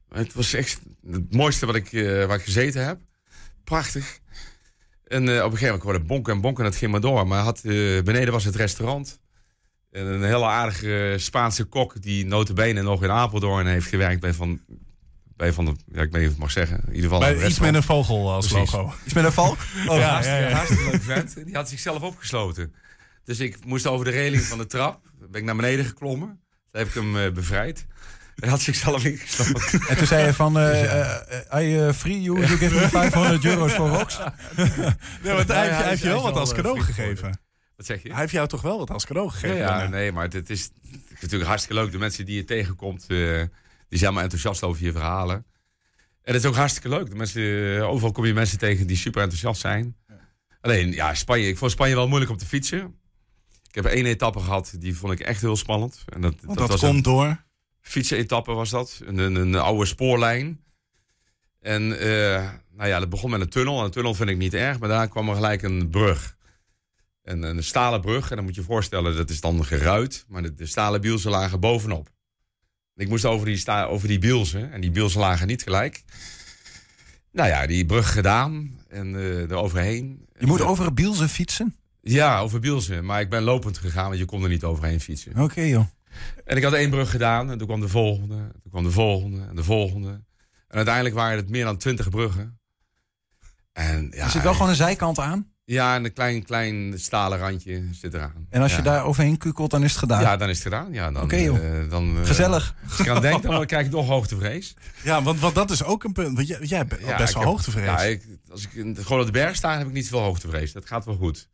Het 0.09 0.33
was 0.33 0.53
echt 0.53 0.79
het 1.11 1.33
mooiste 1.33 1.65
wat 1.65 1.75
ik, 1.75 1.93
eh, 1.93 2.25
waar 2.25 2.37
ik 2.37 2.43
gezeten 2.43 2.85
heb. 2.85 2.99
Prachtig. 3.63 4.19
En 5.07 5.21
op 5.21 5.27
een 5.29 5.41
gegeven 5.41 5.65
moment 5.65 5.83
hoorde 5.83 5.99
bonken 5.99 6.33
en 6.33 6.41
bonken. 6.41 6.63
en 6.63 6.69
Het 6.69 6.79
ging 6.79 6.91
maar 6.91 7.01
door. 7.01 7.27
Maar 7.27 7.43
had, 7.43 7.61
beneden 7.63 8.31
was 8.31 8.43
het 8.43 8.55
restaurant. 8.55 9.19
En 9.91 10.05
een 10.05 10.23
hele 10.23 10.45
aardige 10.45 11.15
Spaanse 11.17 11.63
kok. 11.63 12.01
Die 12.01 12.25
notabene 12.25 12.81
nog 12.81 13.03
in 13.03 13.11
Apeldoorn 13.11 13.67
heeft 13.67 13.87
gewerkt 13.87 14.21
bij 14.21 14.33
van... 14.33 14.61
Bij 15.41 15.53
van 15.53 15.65
de, 15.65 15.75
ja, 15.91 16.01
ik 16.01 16.11
weet 16.11 16.21
niet 16.21 16.27
of 16.29 16.33
ik 16.35 16.39
mag 16.39 16.51
zeggen. 16.51 16.77
In 16.87 16.93
ieder 16.95 17.03
geval 17.03 17.19
bij 17.19 17.47
iets 17.47 17.59
met 17.59 17.73
een 17.75 17.83
vogel 17.83 18.31
als 18.31 18.47
Precies. 18.47 18.71
logo. 18.71 18.93
Iets 19.05 19.13
met 19.13 19.23
een 19.23 19.31
valk? 19.31 19.57
Oh, 19.87 19.97
Ja, 19.97 20.07
hartstikke, 20.09 20.41
ja, 20.41 20.49
ja. 20.49 20.55
hartstikke 20.55 20.91
leuk 20.91 21.01
vent. 21.01 21.35
Die 21.45 21.55
had 21.55 21.69
zichzelf 21.69 22.01
opgesloten. 22.01 22.73
Dus 23.23 23.39
ik 23.39 23.65
moest 23.65 23.87
over 23.87 24.05
de 24.05 24.11
reling 24.11 24.41
van 24.43 24.57
de 24.57 24.65
trap. 24.65 24.99
Ben 25.19 25.39
ik 25.39 25.45
naar 25.45 25.55
beneden 25.55 25.85
geklommen. 25.85 26.39
Daar 26.71 26.81
heb 26.81 26.87
ik 26.87 27.01
hem 27.01 27.17
eh, 27.17 27.31
bevrijd. 27.31 27.85
Hij 28.35 28.49
had 28.49 28.61
zichzelf 28.61 29.03
ingesloten. 29.05 29.81
En 29.89 29.97
toen 29.97 30.07
zei 30.07 30.25
je 30.25 30.33
van, 30.33 30.57
eh 30.59 31.01
eh, 31.01 31.63
I 31.63 31.77
eh, 31.79 31.93
free 31.93 32.21
you, 32.21 32.39
you 32.39 32.57
give 32.57 32.73
me 32.75 32.87
500 32.89 33.45
euro's 33.45 33.73
voor 33.73 33.89
rocks. 33.89 34.17
Nee, 34.55 34.65
want 35.35 35.47
hij, 35.47 35.61
heeft- 35.63 35.77
hij 35.77 35.89
heeft 35.89 36.01
je 36.01 36.07
wel 36.07 36.21
wat 36.21 36.35
als 36.35 36.53
cadeau 36.53 36.79
gegeven. 36.81 37.39
Wat 37.75 37.85
zeg 37.85 38.03
je? 38.03 38.09
Hij 38.09 38.19
heeft 38.19 38.31
jou 38.31 38.47
toch 38.47 38.61
wel 38.61 38.77
wat 38.77 38.89
als 38.89 39.05
cadeau 39.05 39.29
gegeven? 39.29 39.57
ja, 39.57 39.87
nee, 39.87 40.11
maar 40.11 40.23
het, 40.23 40.49
is, 40.49 40.63
het 40.63 40.91
is 41.09 41.21
natuurlijk 41.21 41.49
hartstikke 41.49 41.81
leuk. 41.81 41.91
De 41.91 41.97
mensen 41.97 42.25
die 42.25 42.35
je 42.35 42.43
tegenkomt, 42.43 43.05
eh, 43.07 43.41
die 43.91 43.99
zijn 43.99 44.11
allemaal 44.11 44.23
enthousiast 44.31 44.63
over 44.63 44.83
je 44.83 44.91
verhalen. 44.91 45.35
En 46.21 46.33
het 46.33 46.43
is 46.43 46.49
ook 46.49 46.55
hartstikke 46.55 46.89
leuk. 46.89 47.09
De 47.09 47.15
mensen, 47.15 47.75
eh, 47.77 47.89
overal 47.89 48.11
kom 48.11 48.25
je 48.25 48.33
mensen 48.33 48.57
tegen 48.57 48.87
die 48.87 48.97
super 48.97 49.21
enthousiast 49.21 49.61
zijn. 49.61 49.97
Alleen, 50.61 50.91
ja, 50.91 51.13
Spanje. 51.13 51.47
Ik 51.47 51.57
vond 51.57 51.71
Spanje 51.71 51.95
wel 51.95 52.07
moeilijk 52.07 52.31
om 52.31 52.37
te 52.37 52.45
fietsen. 52.45 52.95
Ik 53.67 53.75
heb 53.75 53.85
één 53.85 54.05
etappe 54.05 54.39
gehad, 54.39 54.75
die 54.79 54.97
vond 54.97 55.13
ik 55.13 55.19
echt 55.19 55.41
heel 55.41 55.55
spannend. 55.55 56.03
En 56.05 56.21
dat, 56.21 56.35
dat, 56.41 56.57
dat, 56.57 56.67
was 56.67 56.79
komt 56.79 57.03
door... 57.03 57.43
fietsenetappe 57.81 58.51
was 58.51 58.69
dat. 58.69 59.01
Een, 59.05 59.17
een, 59.17 59.35
een 59.35 59.55
oude 59.55 59.85
spoorlijn. 59.85 60.63
En 61.59 61.99
eh, 61.99 62.49
nou 62.71 62.89
ja, 62.89 62.99
dat 62.99 63.09
begon 63.09 63.29
met 63.29 63.41
een 63.41 63.49
tunnel. 63.49 63.79
En 63.79 63.85
een 63.85 63.91
tunnel 63.91 64.13
vind 64.13 64.29
ik 64.29 64.37
niet 64.37 64.53
erg, 64.53 64.79
maar 64.79 64.89
daar 64.89 65.07
kwam 65.07 65.29
er 65.29 65.35
gelijk 65.35 65.61
een 65.61 65.89
brug. 65.89 66.37
En 67.23 67.43
een 67.43 67.63
stalen 67.63 68.01
brug. 68.01 68.29
En 68.29 68.35
dan 68.35 68.45
moet 68.45 68.55
je 68.55 68.61
je 68.61 68.67
voorstellen, 68.67 69.15
dat 69.15 69.29
is 69.29 69.41
dan 69.41 69.65
geruit. 69.65 70.25
Maar 70.27 70.41
de, 70.41 70.53
de 70.53 70.65
stalen 70.65 71.01
bielsen 71.01 71.31
lagen 71.31 71.59
bovenop. 71.59 72.09
Ik 73.01 73.09
moest 73.09 73.25
over 73.25 73.45
die, 73.45 73.57
sta, 73.57 73.83
over 73.83 74.07
die 74.07 74.19
bielsen. 74.19 74.71
En 74.71 74.81
die 74.81 74.91
bielsen 74.91 75.19
lagen 75.19 75.47
niet 75.47 75.63
gelijk. 75.63 76.03
Nou 77.31 77.49
ja, 77.49 77.67
die 77.67 77.85
brug 77.85 78.11
gedaan. 78.13 78.79
En 78.89 79.15
eh 79.15 79.49
eroverheen. 79.49 80.25
Je 80.39 80.45
moet 80.45 80.61
over 80.61 80.93
Bielsen 80.93 81.29
fietsen? 81.29 81.75
Ja, 82.01 82.39
over 82.39 82.59
bielsen. 82.59 83.05
Maar 83.05 83.21
ik 83.21 83.29
ben 83.29 83.43
lopend 83.43 83.77
gegaan, 83.77 84.07
want 84.07 84.17
je 84.17 84.25
kon 84.25 84.43
er 84.43 84.49
niet 84.49 84.63
overheen 84.63 84.99
fietsen. 84.99 85.39
Oké 85.39 85.61
joh. 85.61 85.85
En 86.45 86.57
ik 86.57 86.63
had 86.63 86.73
één 86.73 86.89
brug 86.89 87.11
gedaan 87.11 87.51
en 87.51 87.57
toen 87.57 87.67
kwam 87.67 87.81
de 87.81 87.87
volgende, 87.87 88.35
toen 88.35 88.71
kwam 88.71 88.83
de 88.83 88.91
volgende 88.91 89.45
en 89.49 89.55
de 89.55 89.63
volgende. 89.63 90.09
En 90.67 90.77
uiteindelijk 90.77 91.15
waren 91.15 91.37
het 91.37 91.49
meer 91.49 91.65
dan 91.65 91.77
twintig 91.77 92.09
bruggen. 92.09 92.59
En 93.73 94.11
ja, 94.15 94.23
Er 94.23 94.29
zit 94.29 94.43
wel 94.43 94.53
gewoon 94.53 94.69
een 94.69 94.75
zijkant 94.75 95.19
aan. 95.19 95.50
Ja, 95.65 95.95
en 95.95 96.05
een 96.05 96.13
klein, 96.13 96.43
klein 96.43 96.99
stalen 96.99 97.37
randje 97.39 97.83
zit 97.91 98.13
eraan. 98.13 98.47
En 98.49 98.61
als 98.61 98.71
ja. 98.71 98.77
je 98.77 98.83
daar 98.83 99.03
overheen 99.05 99.37
kukelt, 99.37 99.71
dan 99.71 99.83
is 99.83 99.89
het 99.89 99.99
gedaan. 99.99 100.21
Ja, 100.21 100.37
dan 100.37 100.49
is 100.49 100.55
het 100.55 100.63
gedaan. 100.63 100.93
Ja, 100.93 101.11
dan, 101.11 101.27
joh. 101.27 101.79
eh, 101.83 101.89
dan, 101.89 102.17
eh, 102.17 102.25
Gezellig. 102.25 102.75
Als 102.89 102.99
ik 102.99 103.07
aan 103.07 103.21
denk, 103.21 103.41
dan 103.43 103.65
krijg 103.71 103.85
ik 103.85 103.91
nog 103.91 104.07
hoogtevrees. 104.07 104.73
Ja, 105.03 105.21
want, 105.23 105.39
want 105.39 105.55
dat 105.55 105.71
is 105.71 105.83
ook 105.83 106.03
een 106.03 106.11
punt. 106.13 106.35
Want 106.35 106.47
jij, 106.47 106.59
jij 106.61 106.77
hebt 106.77 106.95
Ja, 107.05 107.17
best 107.17 107.33
wel 107.33 107.41
heb- 107.43 107.51
hoogtevrees. 107.51 107.85
Ja, 107.85 108.01
ik, 108.01 108.25
als 108.49 108.63
ik 108.63 108.73
in- 108.73 108.97
gewoon 109.01 109.19
op 109.19 109.25
de 109.25 109.31
berg 109.31 109.55
sta, 109.55 109.77
heb 109.77 109.87
ik 109.87 109.93
niet 109.93 110.05
zoveel 110.05 110.25
hoogtevrees. 110.25 110.71
Dat 110.71 110.85
gaat 110.85 111.05
wel 111.05 111.15
goed. 111.15 111.49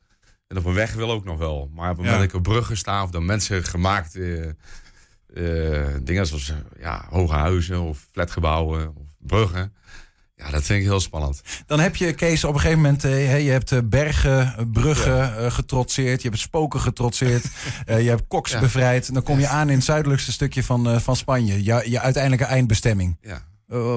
En 0.47 0.57
op 0.57 0.65
een 0.65 0.73
weg 0.73 0.93
wil 0.93 1.11
ook 1.11 1.23
nog 1.25 1.37
wel. 1.37 1.69
Maar 1.73 1.89
op 1.91 1.97
het 1.97 2.05
moment 2.05 2.15
dat 2.23 2.29
ik 2.29 2.33
op 2.35 2.43
bruggen 2.43 2.77
sta 2.77 3.03
of 3.03 3.09
dan 3.09 3.25
mensen 3.25 3.63
gemaakt 3.63 4.15
eh, 4.15 5.85
dingen 6.01 6.27
zoals 6.27 6.53
ja, 6.79 7.05
hoge 7.09 7.33
huizen 7.33 7.81
of 7.81 8.07
flatgebouwen 8.11 8.95
of 8.95 9.05
bruggen. 9.19 9.73
Ja, 10.39 10.49
dat 10.51 10.63
vind 10.63 10.79
ik 10.79 10.85
heel 10.85 10.99
spannend. 10.99 11.41
Dan 11.65 11.79
heb 11.79 11.95
je, 11.95 12.13
Kees, 12.13 12.43
op 12.43 12.53
een 12.53 12.59
gegeven 12.59 12.81
moment... 12.81 13.03
eh, 13.03 13.45
je 13.45 13.51
hebt 13.51 13.71
eh, 13.71 13.79
bergen, 13.83 14.55
eh, 14.57 14.63
bruggen 14.71 15.51
getrotseerd. 15.51 16.21
Je 16.21 16.27
hebt 16.29 16.41
spoken 16.41 16.79
getrotseerd. 16.79 17.43
je 17.85 17.93
hebt 17.93 18.23
koks 18.27 18.51
Ja. 18.51 18.59
bevrijd. 18.59 19.13
Dan 19.13 19.23
kom 19.23 19.39
je 19.39 19.47
aan 19.47 19.69
in 19.69 19.75
het 19.75 19.83
zuidelijkste 19.85 20.31
stukje 20.31 20.63
van, 20.63 21.01
van 21.01 21.15
Spanje. 21.15 21.63
Je, 21.63 21.83
je 21.85 21.99
uiteindelijke 21.99 22.45
eindbestemming. 22.45 23.17
Ja. 23.21 23.43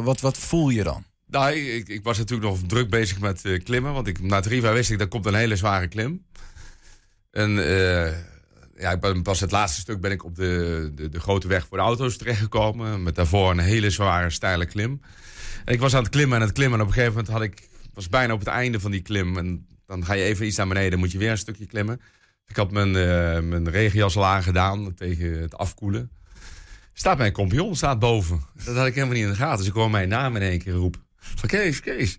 Wat, 0.02 0.20
wat 0.20 0.38
voel 0.38 0.68
je 0.68 0.82
dan? 0.82 1.04
Nou, 1.26 1.52
ik, 1.52 1.88
ik 1.88 2.04
was 2.04 2.18
natuurlijk 2.18 2.50
nog 2.50 2.58
druk 2.66 2.90
bezig 2.90 3.20
met 3.20 3.42
klimmen. 3.64 3.92
Want 3.92 4.06
ik, 4.06 4.22
na 4.22 4.40
Tarifa 4.40 4.72
wist 4.72 4.90
ik, 4.90 4.98
dat 4.98 5.08
komt 5.08 5.26
een 5.26 5.34
hele 5.34 5.56
zware 5.56 5.88
klim. 5.88 6.24
En 7.30 7.50
ja, 8.76 8.90
ik 8.90 9.00
ben, 9.00 9.22
pas 9.22 9.40
het 9.40 9.50
laatste 9.50 9.80
stuk 9.80 10.00
ben 10.00 10.10
ik 10.10 10.24
op 10.24 10.36
de, 10.36 10.90
de, 10.94 11.08
de 11.08 11.20
grote 11.20 11.48
weg 11.48 11.66
voor 11.68 11.76
de 11.78 11.84
auto's 11.84 12.16
terechtgekomen. 12.16 13.02
Met 13.02 13.14
daarvoor 13.14 13.50
een 13.50 13.58
hele 13.58 13.90
zware, 13.90 14.30
steile 14.30 14.66
klim. 14.66 15.00
En 15.64 15.74
ik 15.74 15.80
was 15.80 15.94
aan 15.94 16.02
het 16.02 16.12
klimmen 16.12 16.40
en 16.40 16.44
het 16.44 16.52
klimmen. 16.52 16.78
En 16.78 16.84
op 16.84 16.90
een 16.90 16.94
gegeven 16.94 17.16
moment 17.16 17.32
had 17.32 17.42
ik, 17.42 17.68
was 17.94 18.08
bijna 18.08 18.32
op 18.32 18.38
het 18.38 18.48
einde 18.48 18.80
van 18.80 18.90
die 18.90 19.02
klim. 19.02 19.38
En 19.38 19.66
dan 19.86 20.04
ga 20.04 20.12
je 20.12 20.24
even 20.24 20.46
iets 20.46 20.56
naar 20.56 20.68
beneden, 20.68 20.98
moet 20.98 21.12
je 21.12 21.18
weer 21.18 21.30
een 21.30 21.38
stukje 21.38 21.66
klimmen. 21.66 22.00
Ik 22.46 22.56
had 22.56 22.70
mijn, 22.70 22.96
eh 22.96 23.40
mijn 23.40 23.70
regenjas 23.70 24.16
al 24.16 24.26
aangedaan 24.26 24.94
tegen 24.94 25.40
het 25.40 25.56
afkoelen. 25.56 26.10
Staat 26.92 27.18
mijn 27.18 27.32
compagnon, 27.32 27.76
staat 27.76 27.98
boven. 27.98 28.42
Dat 28.64 28.76
had 28.76 28.86
ik 28.86 28.94
helemaal 28.94 29.14
niet 29.14 29.24
in 29.24 29.30
de 29.30 29.36
gaten. 29.36 29.58
Dus 29.58 29.66
ik 29.66 29.72
hoor 29.72 29.90
mijn 29.90 30.08
naam 30.08 30.36
in 30.36 30.42
één 30.42 30.58
keer 30.58 30.72
roepen. 30.72 31.00
Van 31.20 31.48
Kees, 31.48 31.80
Kees. 31.80 32.18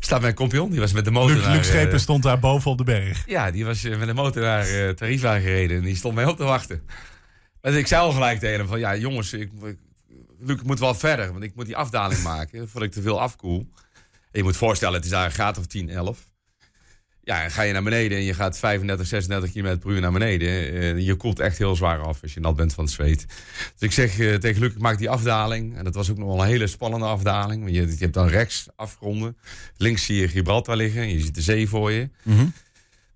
Staat 0.00 0.20
mijn 0.20 0.34
compagnon, 0.34 0.70
die 0.70 0.80
was 0.80 0.92
met 0.92 1.04
de 1.04 1.10
motor 1.10 1.50
Luc, 1.50 1.66
Schepen 1.66 1.92
eh, 1.92 1.98
stond 1.98 2.22
daar 2.22 2.38
boven 2.38 2.70
op 2.70 2.78
de 2.78 2.84
berg. 2.84 3.22
ja, 3.26 3.50
die 3.50 3.64
was 3.64 3.84
eh, 3.84 3.98
met 3.98 4.06
de 4.06 4.14
motor 4.14 4.42
naar 4.42 4.66
eh 4.66 4.88
Tarifa 4.88 5.38
gereden. 5.38 5.76
En 5.76 5.82
die 5.82 5.96
stond 5.96 6.14
mij 6.14 6.24
op 6.24 6.36
te 6.36 6.44
wachten. 6.44 6.82
Dus 7.60 7.74
ik 7.74 7.86
zei 7.86 8.02
al 8.02 8.12
gelijk 8.12 8.38
tegen 8.38 8.58
hem 8.58 8.68
van... 8.68 8.78
Ja, 8.78 8.96
jongens, 8.96 9.32
ik, 9.32 9.50
ik, 9.64 9.78
Luc, 10.44 10.56
ik 10.58 10.64
moet 10.64 10.78
wel 10.78 10.94
verder. 10.94 11.32
Want 11.32 11.44
ik 11.44 11.54
moet 11.54 11.66
die 11.66 11.76
afdaling 11.76 12.22
maken 12.32 12.68
voordat 12.68 12.88
ik 12.88 12.94
te 12.94 13.02
veel 13.02 13.20
afkoel. 13.20 13.68
En 14.30 14.38
je 14.38 14.42
moet 14.42 14.56
voorstellen, 14.56 14.94
het 14.94 15.04
is 15.04 15.10
daar 15.10 15.24
een 15.24 15.30
graad 15.30 15.58
of 15.58 15.66
10, 15.66 15.88
11. 15.90 16.30
Ja, 17.24 17.42
en 17.42 17.50
ga 17.50 17.62
je 17.62 17.72
naar 17.72 17.82
beneden 17.82 18.18
en 18.18 18.24
je 18.24 18.34
gaat 18.34 18.58
35, 18.58 19.06
36 19.06 19.52
km 19.52 19.78
per 19.78 19.90
uur 19.90 20.00
naar 20.00 20.12
beneden. 20.12 20.48
eh, 20.72 20.98
je 20.98 21.14
koelt 21.14 21.38
echt 21.40 21.58
heel 21.58 21.76
zwaar 21.76 21.98
af 21.98 22.22
als 22.22 22.34
je 22.34 22.40
nat 22.40 22.56
bent 22.56 22.74
van 22.74 22.84
het 22.84 22.92
zweet. 22.92 23.26
Dus 23.26 23.88
ik 23.88 23.92
zeg 23.92 24.18
eh, 24.18 24.34
tegen 24.34 24.60
Luc, 24.60 24.72
ik 24.72 24.78
maak 24.80 24.98
die 24.98 25.10
afdaling. 25.10 25.76
En 25.76 25.84
dat 25.84 25.94
was 25.94 26.10
ook 26.10 26.16
nog 26.18 26.28
wel 26.28 26.40
een 26.42 26.48
hele 26.48 26.66
spannende 26.66 27.06
afdaling. 27.06 27.62
Want 27.62 27.74
je, 27.74 27.86
je 27.86 27.96
hebt 27.98 28.14
dan 28.14 28.28
rechts 28.28 28.66
afgronden. 28.76 29.36
Links 29.76 30.04
zie 30.04 30.20
je 30.20 30.28
Gibraltar 30.28 30.76
liggen. 30.76 31.08
Je 31.08 31.20
ziet 31.20 31.34
de 31.34 31.42
zee 31.42 31.68
voor 31.68 31.90
je. 31.92 32.10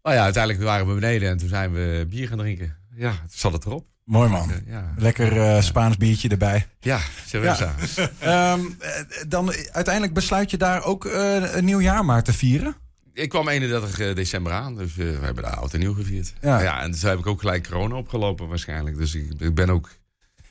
Nou 0.03 0.17
ja, 0.17 0.23
uiteindelijk 0.23 0.65
waren 0.65 0.87
we 0.87 0.95
beneden 0.95 1.31
en 1.31 1.37
toen 1.37 1.49
zijn 1.49 1.73
we 1.73 2.07
bier 2.09 2.29
gaan 2.29 2.39
drinken. 2.39 2.77
Ja, 2.97 3.11
toen 3.11 3.29
zat 3.31 3.53
het 3.53 3.65
erop. 3.65 3.87
Mooi 4.07 4.29
man. 4.29 4.51
Ja, 4.67 4.95
Lekker 4.97 5.41
eh, 5.41 5.63
Spaans 5.63 5.97
biertje 5.97 6.29
erbij. 6.29 6.67
ja 6.81 7.01
cerveza. 7.27 7.75
Ehm, 8.19 8.61
eh, 8.79 8.91
dan 9.29 9.53
eh, 9.53 9.67
uiteindelijk 9.73 10.15
besluit 10.15 10.51
je 10.51 10.57
daar 10.57 10.85
ook 10.85 11.05
een 11.53 11.65
nieuw 11.65 11.81
jaar 11.81 12.05
maar 12.05 12.23
te 12.23 12.33
vieren. 12.33 12.77
Ik 13.13 13.29
kwam 13.29 13.49
31 13.49 14.15
december 14.15 14.53
aan, 14.53 14.77
dus 14.77 14.95
we 14.95 15.19
hebben 15.21 15.43
daar 15.43 15.57
oud 15.57 15.75
en 15.75 15.81
nieuw 15.81 15.95
gevierd. 15.95 16.33
Ja. 16.41 16.61
Ja. 16.61 16.83
en 16.83 16.91
dus 16.91 17.03
heb 17.03 17.19
ik 17.19 17.27
ook 17.27 17.41
gelijk 17.41 17.69
corona 17.69 17.95
opgelopen 17.95 18.49
waarschijnlijk. 18.49 18.97
Dus 18.97 19.15
ik, 19.15 19.33
ik 19.39 19.55
ben 19.55 19.71
ook... 19.71 19.91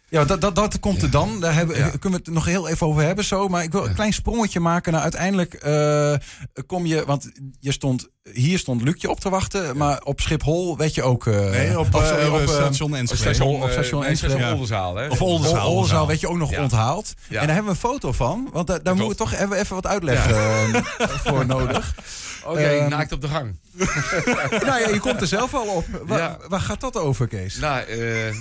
Ja, 0.09 0.25
dat, 0.25 0.41
dat, 0.41 0.55
dat 0.55 0.79
komt 0.79 1.01
er 1.01 1.09
dan. 1.11 1.39
Daar 1.39 1.53
hebben, 1.53 1.77
Ja. 1.77 1.89
kunnen 1.89 2.19
we 2.19 2.25
het 2.25 2.33
nog 2.33 2.45
heel 2.45 2.67
even 2.67 2.87
over 2.87 3.03
hebben 3.03 3.25
zo. 3.25 3.47
Maar 3.47 3.63
ik 3.63 3.71
wil 3.71 3.85
een 3.85 3.93
klein 3.93 4.13
sprongetje 4.13 4.59
maken. 4.59 4.91
Nou, 4.91 5.03
uiteindelijk 5.03 5.53
eh, 5.53 6.13
kom 6.67 6.85
je... 6.85 7.05
Want 7.05 7.29
je 7.59 7.71
stond, 7.71 8.07
hier 8.33 8.59
stond 8.59 8.81
Lucje 8.81 9.09
op 9.09 9.19
te 9.19 9.29
wachten. 9.29 9.77
Maar 9.77 10.01
op 10.03 10.19
Schiphol 10.19 10.77
werd 10.77 10.95
je 10.95 11.03
ook... 11.03 11.27
eh, 11.27 11.49
Nee, 11.49 11.79
op, 11.79 11.93
of 11.95 12.01
eh, 12.01 12.07
sorry, 12.07 12.27
op, 12.27 12.39
eh, 12.39 12.47
station 12.47 12.95
Enschede. 12.95 13.21
station- 13.21 13.55
op 13.61 13.65
eh, 13.67 13.71
station 13.71 13.99
nee, 14.01 14.09
Enschede. 14.09 14.51
Oldenzaal, 14.51 14.95
hè? 14.95 15.07
Of 15.07 15.21
Oldenzaal. 15.21 15.67
Ol- 15.67 15.73
Oldenzaal 15.73 16.07
werd 16.07 16.19
je 16.19 16.27
ook 16.29 16.37
nog 16.37 16.51
Ja. 16.51 16.61
onthaald. 16.61 17.13
En 17.29 17.33
daar 17.33 17.45
hebben 17.45 17.63
we 17.63 17.69
een 17.69 17.75
foto 17.75 18.11
van. 18.11 18.49
Want 18.51 18.67
daar, 18.67 18.83
daar 18.83 18.95
moeten 18.95 19.11
we 19.11 19.31
toch 19.31 19.33
even, 19.41 19.57
even 19.57 19.75
wat 19.75 19.87
uitleg 19.87 20.27
eh, 20.31 20.63
voor 21.25 21.45
nodig. 21.45 21.95
Oké, 22.45 22.59
Ehm, 22.59 22.89
naakt 22.89 23.11
op 23.11 23.21
de 23.21 23.27
gang. 23.27 23.55
nou 24.65 24.79
ja, 24.79 24.87
je 24.93 24.99
komt 24.99 25.21
er 25.21 25.27
zelf 25.27 25.53
al 25.53 25.67
op. 25.67 25.85
Waar, 26.03 26.37
waar 26.47 26.59
gaat 26.61 26.81
dat 26.81 26.97
over, 26.97 27.27
Kees? 27.27 27.55
Nou, 27.57 27.83
eh, 27.85 28.35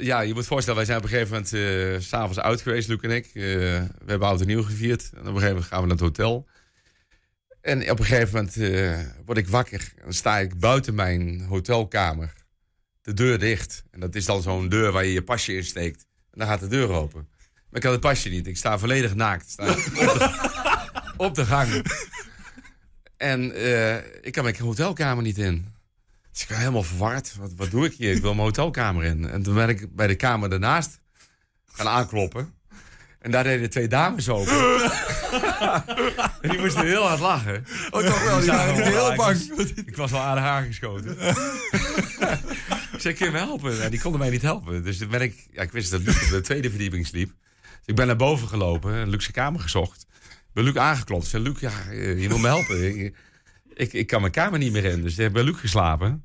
ja, 0.00 0.20
je 0.20 0.34
moet 0.34 0.46
voorstellen, 0.46 0.76
wij 0.76 0.86
zijn 0.86 0.98
op 0.98 1.04
een 1.04 1.10
gegeven 1.10 1.32
moment 1.32 1.52
eh, 1.52 2.00
s 2.00 2.08
s'avonds 2.08 2.40
uit 2.40 2.60
geweest, 2.60 2.88
Luc 2.88 2.98
en 3.00 3.10
ik. 3.10 3.26
Eh, 3.26 3.32
we 3.34 3.88
hebben 4.06 4.28
oud 4.28 4.40
en 4.40 4.46
nieuw 4.46 4.62
gevierd. 4.62 5.10
En 5.12 5.18
op 5.20 5.26
een 5.26 5.32
gegeven 5.32 5.48
moment 5.48 5.66
gaan 5.66 5.80
we 5.80 5.86
naar 5.86 5.96
het 5.96 6.06
hotel. 6.06 6.46
En 7.60 7.90
op 7.90 7.98
een 7.98 8.04
gegeven 8.04 8.34
moment 8.34 8.56
eh, 8.56 9.00
word 9.24 9.38
ik 9.38 9.48
wakker. 9.48 9.92
En 9.96 10.02
dan 10.04 10.12
sta 10.12 10.38
ik 10.38 10.58
buiten 10.58 10.94
mijn 10.94 11.40
hotelkamer. 11.40 12.32
de 13.02 13.14
deur 13.14 13.38
dicht. 13.38 13.84
En 13.90 14.00
dat 14.00 14.14
is 14.14 14.24
dan 14.24 14.42
zo'n 14.42 14.68
deur 14.68 14.92
waar 14.92 15.04
je 15.04 15.12
je 15.12 15.22
pasje 15.22 15.54
in 15.56 15.64
steekt. 15.64 16.06
En 16.30 16.38
dan 16.38 16.48
gaat 16.48 16.60
de 16.60 16.66
deur 16.66 16.88
open. 16.88 17.28
Maar 17.68 17.80
ik 17.80 17.82
had 17.82 17.92
het 17.92 18.00
pasje 18.00 18.28
niet. 18.28 18.46
Ik 18.46 18.56
sta 18.56 18.78
volledig 18.78 19.14
naakt. 19.14 19.50
Sta 19.50 19.70
op, 19.70 19.76
de, 19.76 21.12
op 21.26 21.34
de 21.34 21.44
gang. 21.44 21.84
En 23.16 23.54
eh, 23.54 23.96
ik 24.20 24.32
kan 24.32 24.44
mijn 24.44 24.56
hotelkamer 24.56 25.22
niet 25.22 25.38
in. 25.38 25.74
Dus 26.32 26.42
ik 26.42 26.48
ben 26.48 26.58
helemaal 26.58 26.82
verward. 26.82 27.34
Wat, 27.36 27.52
wat 27.56 27.70
doe 27.70 27.84
ik 27.84 27.92
hier? 27.92 28.12
Ik 28.14 28.22
wil 28.22 28.34
mijn 28.34 28.46
hotelkamer 28.46 29.04
in. 29.04 29.28
En 29.28 29.42
toen 29.42 29.54
ben 29.54 29.68
ik 29.68 29.94
bij 29.94 30.06
de 30.06 30.14
kamer 30.14 30.50
daarnaast 30.50 31.00
gaan 31.66 31.88
aankloppen. 31.88 32.54
En 33.18 33.30
daar 33.30 33.44
deden 33.44 33.70
twee 33.70 33.88
dames 33.88 34.28
open. 34.28 34.82
en 36.40 36.50
die 36.50 36.58
moesten 36.58 36.86
heel 36.86 37.06
hard 37.06 37.20
lachen. 37.20 37.64
Oh, 37.90 38.00
toch 38.00 38.24
wel. 38.24 38.38
Die 38.38 38.50
waren 38.50 38.74
niet 38.74 38.84
heel 38.84 39.14
bang. 39.14 39.40
Ik 39.86 39.96
was 39.96 40.10
wel 40.10 40.20
aan 40.20 40.38
haar 40.38 40.64
geschoten. 40.64 41.16
ik 43.02 43.16
kun 43.16 43.26
je 43.26 43.30
me 43.30 43.38
helpen? 43.38 43.82
En 43.82 43.90
die 43.90 44.00
konden 44.00 44.20
mij 44.20 44.30
niet 44.30 44.42
helpen. 44.42 44.84
Dus 44.84 44.98
toen 44.98 45.08
ben 45.08 45.20
ik... 45.20 45.46
Ja, 45.52 45.62
ik 45.62 45.72
wist 45.72 45.90
dat 45.90 46.00
Luc 46.00 46.22
op 46.22 46.30
de 46.30 46.40
tweede 46.40 46.70
verdieping 46.70 47.06
sliep. 47.06 47.28
Dus 47.28 47.86
ik 47.86 47.94
ben 47.94 48.06
naar 48.06 48.16
boven 48.16 48.48
gelopen. 48.48 48.94
En 48.94 49.08
Luc's 49.08 49.30
kamer 49.30 49.60
gezocht. 49.60 50.06
Ik 50.28 50.52
ben 50.52 50.64
Luc 50.64 50.76
aangeklopt. 50.76 51.24
Ik 51.24 51.30
zei, 51.30 51.42
Luc, 51.42 51.60
ja, 51.60 51.90
je 51.90 52.26
moet 52.30 52.40
me 52.40 52.46
helpen. 52.46 53.14
Ik, 53.74 53.92
ik, 53.92 54.06
kan 54.06 54.20
mijn 54.20 54.32
kamer 54.32 54.58
niet 54.58 54.72
meer 54.72 54.84
in. 54.84 55.02
Dus 55.02 55.12
ik 55.12 55.18
heb 55.18 55.32
bij 55.32 55.42
Luc 55.42 55.56
geslapen. 55.60 56.24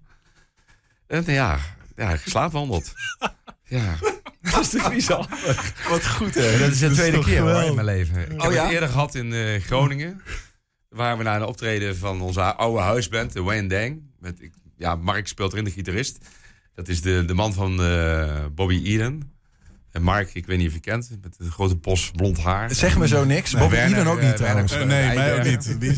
En 1.08 1.24
ja, 1.26 1.60
ja 1.96 2.18
geslaapwandeld. 2.18 2.94
Ja. 3.70 3.96
Dat 4.42 4.60
is 4.62 4.70
toch 4.70 4.90
bizar? 4.94 5.28
Wat 5.90 6.08
goed, 6.08 6.36
hè? 6.36 6.58
Dat 6.60 6.72
is 6.72 6.80
de 6.80 6.88
Dat 6.88 6.96
tweede 6.96 7.20
keer 7.24 7.40
hoor, 7.42 7.62
in 7.64 7.74
mijn 7.76 7.86
leven. 7.86 8.22
Ik 8.22 8.28
heb 8.28 8.42
Oh, 8.42 8.52
ja? 8.54 8.64
het 8.64 8.72
eerder 8.74 8.90
gehad 8.90 9.16
in 9.16 9.34
eh, 9.34 9.62
Groningen. 9.62 10.22
Waar 10.90 11.18
we 11.18 11.24
naar 11.24 11.42
een 11.42 11.48
optreden 11.48 11.98
van 11.98 12.22
onze 12.22 12.42
oude 12.42 12.82
huisband, 12.82 13.34
de 13.34 13.42
Wayne 13.42 13.68
Dang. 13.68 14.02
Met, 14.20 14.42
ik- 14.42 14.54
ja, 14.78 14.96
Mark 14.96 15.28
speelt 15.28 15.52
erin, 15.52 15.64
de 15.64 15.72
gitarist. 15.72 16.18
Dat 16.76 16.88
is 16.88 17.02
de, 17.02 17.24
de 17.26 17.34
man 17.34 17.54
van 17.54 17.82
eh, 17.84 18.46
Bobby 18.52 18.82
Eden. 18.86 19.32
En 19.98 20.04
Mark, 20.04 20.30
ik 20.34 20.46
weet 20.46 20.58
niet 20.58 20.68
of 20.68 20.74
je 20.74 20.80
kent, 20.80 21.10
met 21.22 21.36
een 21.40 21.52
grote 21.52 21.76
bos 21.76 22.12
blond 22.16 22.40
haar. 22.40 22.74
Zeg 22.74 22.98
me 22.98 23.08
zo 23.08 23.26
niks. 23.26 23.52
Nee, 23.52 23.62
Bobby 23.62 23.76
Werner, 23.76 23.98
Eden 24.00 24.12
ook 24.12 24.20
eh, 24.20 24.26
niet, 24.28 24.36
trouwens. 24.38 24.72
Eh, 24.74 24.84
nee, 24.84 25.16
mij 25.16 25.38
ook 25.38 25.44
niet. 25.44 25.76
Die 25.80 25.90
is- 25.92 25.98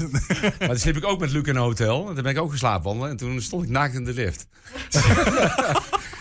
Maar 0.59 0.67
dan 0.67 0.77
sliep 0.79 0.97
ik 0.97 1.05
ook 1.05 1.19
met 1.19 1.31
Luc 1.31 1.43
in 1.43 1.55
een 1.55 1.61
hotel. 1.61 2.07
En 2.09 2.13
toen 2.13 2.23
ben 2.23 2.31
ik 2.31 2.39
ook 2.39 2.51
geslapen 2.51 2.83
wandelen. 2.83 3.09
En 3.11 3.17
toen 3.17 3.41
stond 3.41 3.63
ik 3.63 3.69
naakt 3.69 3.93
in 3.93 4.03
de 4.03 4.13
lift. 4.13 4.47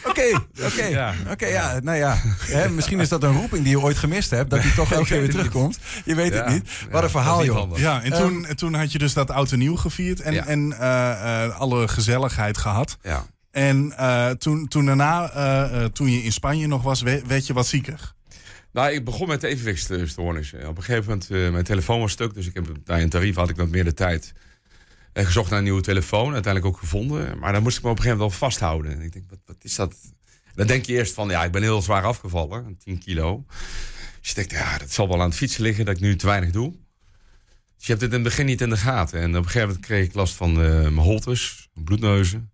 Oké, 0.04 0.40
oké. 0.64 0.84
Ja. 0.84 1.14
Oké, 1.30 1.46
ja, 1.46 1.78
nou 1.82 1.96
ja. 1.98 2.16
Hè, 2.38 2.68
misschien 2.68 3.00
is 3.00 3.08
dat 3.08 3.22
een 3.22 3.32
roeping 3.32 3.62
die 3.62 3.70
je 3.70 3.80
ooit 3.80 3.96
gemist 3.96 4.30
hebt. 4.30 4.50
Dat 4.50 4.62
die 4.62 4.74
toch 4.74 4.92
elke 4.92 5.06
keer 5.06 5.20
weer 5.20 5.30
terugkomt. 5.30 5.78
Je 6.04 6.14
weet 6.14 6.34
het 6.34 6.44
Ja, 6.46 6.52
niet. 6.52 6.62
Wat 6.62 6.94
een 6.94 7.00
dat 7.00 7.10
verhaal, 7.10 7.44
joh. 7.44 7.78
Ja, 7.78 8.02
en 8.02 8.12
toen, 8.12 8.46
en 8.46 8.56
toen 8.56 8.74
had 8.74 8.92
je 8.92 8.98
dus 8.98 9.12
dat 9.12 9.30
oud 9.30 9.52
en 9.52 9.58
nieuw 9.58 9.76
gevierd 9.76 10.20
en, 10.20 10.32
Ja. 10.34 10.46
en 10.46 10.74
eh, 10.78 11.44
eh, 11.44 11.58
alle 11.60 11.88
gezelligheid 11.88 12.58
gehad. 12.58 12.96
Ja. 13.02 13.26
En 13.50 13.92
eh, 13.96 14.30
toen, 14.30 14.68
toen 14.68 14.86
daarna, 14.86 15.30
eh, 15.30 15.82
eh, 15.84 15.90
toen 15.90 16.10
je 16.10 16.22
in 16.22 16.32
Spanje 16.32 16.66
nog 16.66 16.82
was, 16.82 17.00
we- 17.02 17.22
werd 17.26 17.46
je 17.46 17.52
wat 17.52 17.66
zieker. 17.66 18.12
Nou, 18.72 18.92
ik 18.92 19.04
begon 19.04 19.28
met 19.28 19.42
evenwichtsstoornissen. 19.42 20.68
Op 20.68 20.76
een 20.76 20.82
gegeven 20.82 21.04
moment, 21.04 21.30
eh, 21.30 21.50
mijn 21.50 21.64
telefoon 21.64 22.00
was 22.00 22.12
stuk. 22.12 22.34
Dus 22.34 22.46
ik 22.46 22.54
heb 22.54 22.66
bij 22.84 23.02
een 23.02 23.08
tarief 23.08 23.34
had 23.34 23.48
ik 23.48 23.56
wat 23.56 23.68
meer 23.68 23.84
de 23.84 23.94
tijd. 23.94 24.32
Gezocht 25.12 25.48
naar 25.50 25.58
een 25.58 25.64
nieuwe 25.64 25.80
telefoon. 25.82 26.32
Uiteindelijk 26.32 26.74
ook 26.74 26.80
gevonden. 26.80 27.38
Maar 27.38 27.52
dan 27.52 27.62
moest 27.62 27.76
ik 27.78 27.82
me 27.82 27.90
op 27.90 27.96
een 27.96 28.02
gegeven 28.02 28.18
moment 28.20 28.38
wel 28.40 28.48
vasthouden. 28.48 28.92
En 28.92 29.00
ik 29.02 29.12
denk, 29.12 29.24
wat, 29.30 29.38
wat 29.46 29.56
is 29.62 29.74
dat? 29.74 29.94
Dan 30.54 30.66
denk 30.66 30.84
je 30.86 30.92
eerst 30.92 31.14
van, 31.14 31.28
ja, 31.28 31.44
ik 31.44 31.52
ben 31.52 31.62
heel 31.62 31.82
zwaar 31.82 32.02
afgevallen. 32.04 32.78
10 32.84 32.98
kilo. 32.98 33.44
Dus 34.20 34.28
je 34.28 34.34
denkt, 34.34 34.50
ja, 34.50 34.78
dat 34.78 34.92
zal 34.92 35.08
wel 35.08 35.20
aan 35.20 35.28
het 35.28 35.36
fietsen 35.36 35.62
liggen 35.62 35.84
dat 35.84 35.94
ik 35.96 36.00
nu 36.00 36.16
te 36.16 36.26
weinig 36.26 36.50
doe. 36.50 36.70
Dus 37.76 37.86
je 37.86 37.92
hebt 37.92 38.00
het 38.00 38.10
in 38.12 38.18
het 38.18 38.28
begin 38.28 38.46
niet 38.46 38.60
in 38.60 38.70
de 38.70 38.76
gaten. 38.76 39.20
En 39.20 39.30
op 39.30 39.36
een 39.36 39.44
gegeven 39.44 39.66
moment 39.68 39.86
kreeg 39.86 40.04
ik 40.06 40.14
last 40.14 40.34
van 40.34 40.52
mijn 40.52 40.96
holtes, 40.96 41.68
bloedneuzen. 41.74 42.50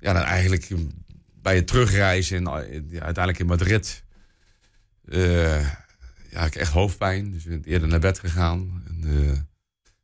Ja, 0.00 0.12
dan 0.12 0.22
eigenlijk 0.22 0.68
bij 1.42 1.56
het 1.56 1.66
terugreizen, 1.66 2.36
in, 2.36 2.46
eh, 2.46 2.52
ja, 2.90 3.00
uiteindelijk 3.00 3.38
in 3.38 3.46
Madrid... 3.46 4.04
eh, 5.04 5.60
ja, 6.30 6.44
ik 6.44 6.54
echt 6.54 6.72
hoofdpijn. 6.72 7.32
Dus 7.32 7.44
ik 7.44 7.50
ben 7.50 7.72
eerder 7.72 7.88
naar 7.88 8.00
bed 8.00 8.18
gegaan. 8.18 8.82
En, 8.86 9.04
eh, 9.04 9.38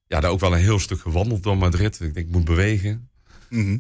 ja, 0.07 0.21
daar 0.21 0.31
ook 0.31 0.41
wel 0.41 0.53
een 0.53 0.59
heel 0.59 0.79
stuk 0.79 1.01
gewandeld 1.01 1.43
door 1.43 1.57
Madrid. 1.59 2.01
Ik 2.01 2.15
denk, 2.15 2.27
ik 2.27 2.33
moet 2.33 2.45
bewegen. 2.45 3.11
Mhm. 3.51 3.79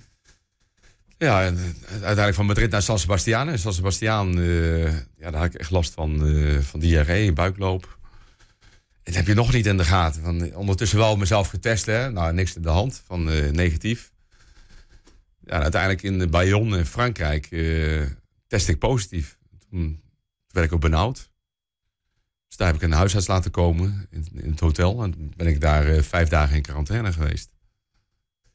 Ja, 1.19 1.45
en 1.45 1.59
uiteindelijk 1.91 2.35
van 2.35 2.47
Madrid 2.47 2.71
naar 2.71 2.83
San 2.83 2.99
Sebastian. 2.99 3.49
En 3.49 3.59
San 3.59 3.73
Sebastian, 3.73 4.43
ja, 5.19 5.31
daar 5.31 5.35
had 5.41 5.55
ik 5.55 5.55
echt 5.55 5.71
last 5.71 5.93
van, 5.93 6.27
eh, 6.27 6.59
van 6.59 6.81
diarree, 6.81 7.33
buikloop. 7.33 7.99
En 9.03 9.13
dat 9.13 9.15
heb 9.15 9.27
je 9.27 9.35
nog 9.35 9.53
niet 9.53 9.67
in 9.67 9.77
de 9.77 9.85
gaten. 9.85 10.23
Van, 10.23 10.55
ondertussen 10.55 10.99
wel 10.99 11.17
mezelf 11.17 11.49
getest, 11.49 11.87
hè. 11.87 12.11
Nou, 12.11 12.33
niks 12.33 12.57
in 12.57 12.63
de 12.63 12.69
hand, 12.69 13.03
van 13.07 13.25
negatief. 13.53 14.13
Ja, 15.47 15.63
uiteindelijk 15.63 16.03
in 16.03 16.31
Bayonne 16.31 16.79
in 16.79 16.87
Frankrijk 16.87 17.47
eh 17.51 18.03
test 18.47 18.69
ik 18.69 18.79
positief. 18.79 19.39
Toen 19.71 20.01
werd 20.49 20.67
ik 20.67 20.73
ook 20.73 20.81
benauwd. 20.81 21.31
Dus 22.49 22.57
daar 22.57 22.67
heb 22.67 22.77
ik 22.77 22.83
een 22.83 22.93
huisarts 22.93 23.27
laten 23.27 23.51
komen 23.51 24.07
in, 24.11 24.27
in 24.33 24.51
het 24.51 24.61
hotel. 24.61 25.03
En 25.03 25.13
toen 25.13 25.33
ben 25.37 25.47
ik 25.47 25.61
daar 25.61 25.87
eh, 25.87 26.03
vijf 26.03 26.29
dagen 26.29 26.57
in 26.57 26.63
quarantaine 26.63 27.13
geweest. 27.13 27.51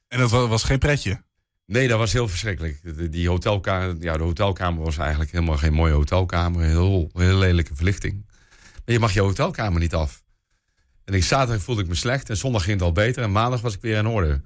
En 0.08 0.20
dat 0.20 0.32
wa- 0.32 0.48
was 0.48 0.64
geen 0.64 0.80
pretje. 0.80 1.24
Nee, 1.66 1.88
dat 1.88 1.98
was 1.98 2.14
heel 2.14 2.28
verschrikkelijk. 2.28 2.80
De, 2.84 3.10
die 3.10 3.30
hotelkamer, 3.30 3.96
ja, 4.00 4.18
de 4.18 4.24
hotelkamer 4.24 4.84
was 4.84 4.98
eigenlijk 4.98 5.32
helemaal 5.32 5.58
geen 5.58 5.74
mooie 5.74 5.94
hotelkamer. 5.94 6.64
Heel, 6.64 7.10
heel 7.14 7.38
lelijke 7.38 7.76
verlichting. 7.76 8.26
Maar 8.86 8.94
je 8.96 9.00
mag 9.00 9.14
je 9.14 9.22
hotelkamer 9.22 9.80
niet 9.80 9.94
af. 9.94 10.24
En 11.04 11.14
ik, 11.14 11.24
zaterdag 11.24 11.64
voelde 11.64 11.82
ik 11.82 11.88
me 11.88 11.96
slecht 11.96 12.30
en 12.30 12.38
zondag 12.38 12.64
ging 12.64 12.74
het 12.78 12.86
al 12.86 12.92
beter. 12.92 13.24
En 13.24 13.32
maandag 13.32 13.62
was 13.62 13.74
ik 13.76 13.82
weer 13.82 13.98
in 13.98 14.08
orde. 14.08 14.42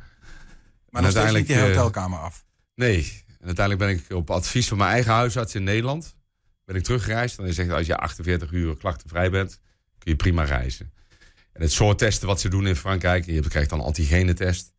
Maar 1.02 1.14
dan 1.14 1.22
steeds 1.22 1.38
niet 1.38 1.48
die 1.48 1.56
eh, 1.56 1.64
hotelkamer 1.64 2.20
af. 2.20 2.46
Nee. 2.75 3.24
En 3.40 3.46
uiteindelijk 3.46 3.86
ben 3.86 4.04
ik 4.04 4.18
op 4.18 4.30
advies 4.30 4.68
van 4.68 4.78
mijn 4.78 4.90
eigen 4.90 5.12
huisarts 5.14 5.56
in 5.56 5.64
Nederland... 5.64 6.16
ben 6.66 6.75
ik 6.75 6.84
teruggereisd. 6.84 7.38
En 7.38 7.44
hij 7.44 7.54
zegt, 7.54 7.70
als 7.70 7.86
je 7.86 7.98
48 7.98 8.52
uur 8.52 8.78
klachtenvrij 8.78 9.30
bent... 9.30 9.60
kun 9.98 10.12
je 10.12 10.18
prima 10.18 10.44
reizen. 10.44 10.94
En 11.54 11.62
het 11.62 11.72
soort 11.72 11.98
testen 11.98 12.28
wat 12.28 12.40
ze 12.40 12.50
doen 12.50 12.68
in 12.68 12.75
Frankrijk... 12.75 13.25
je 13.25 13.48
krijgt 13.48 13.70
dan 13.70 13.80
een 13.80 13.86
antigenetest... 13.86 14.74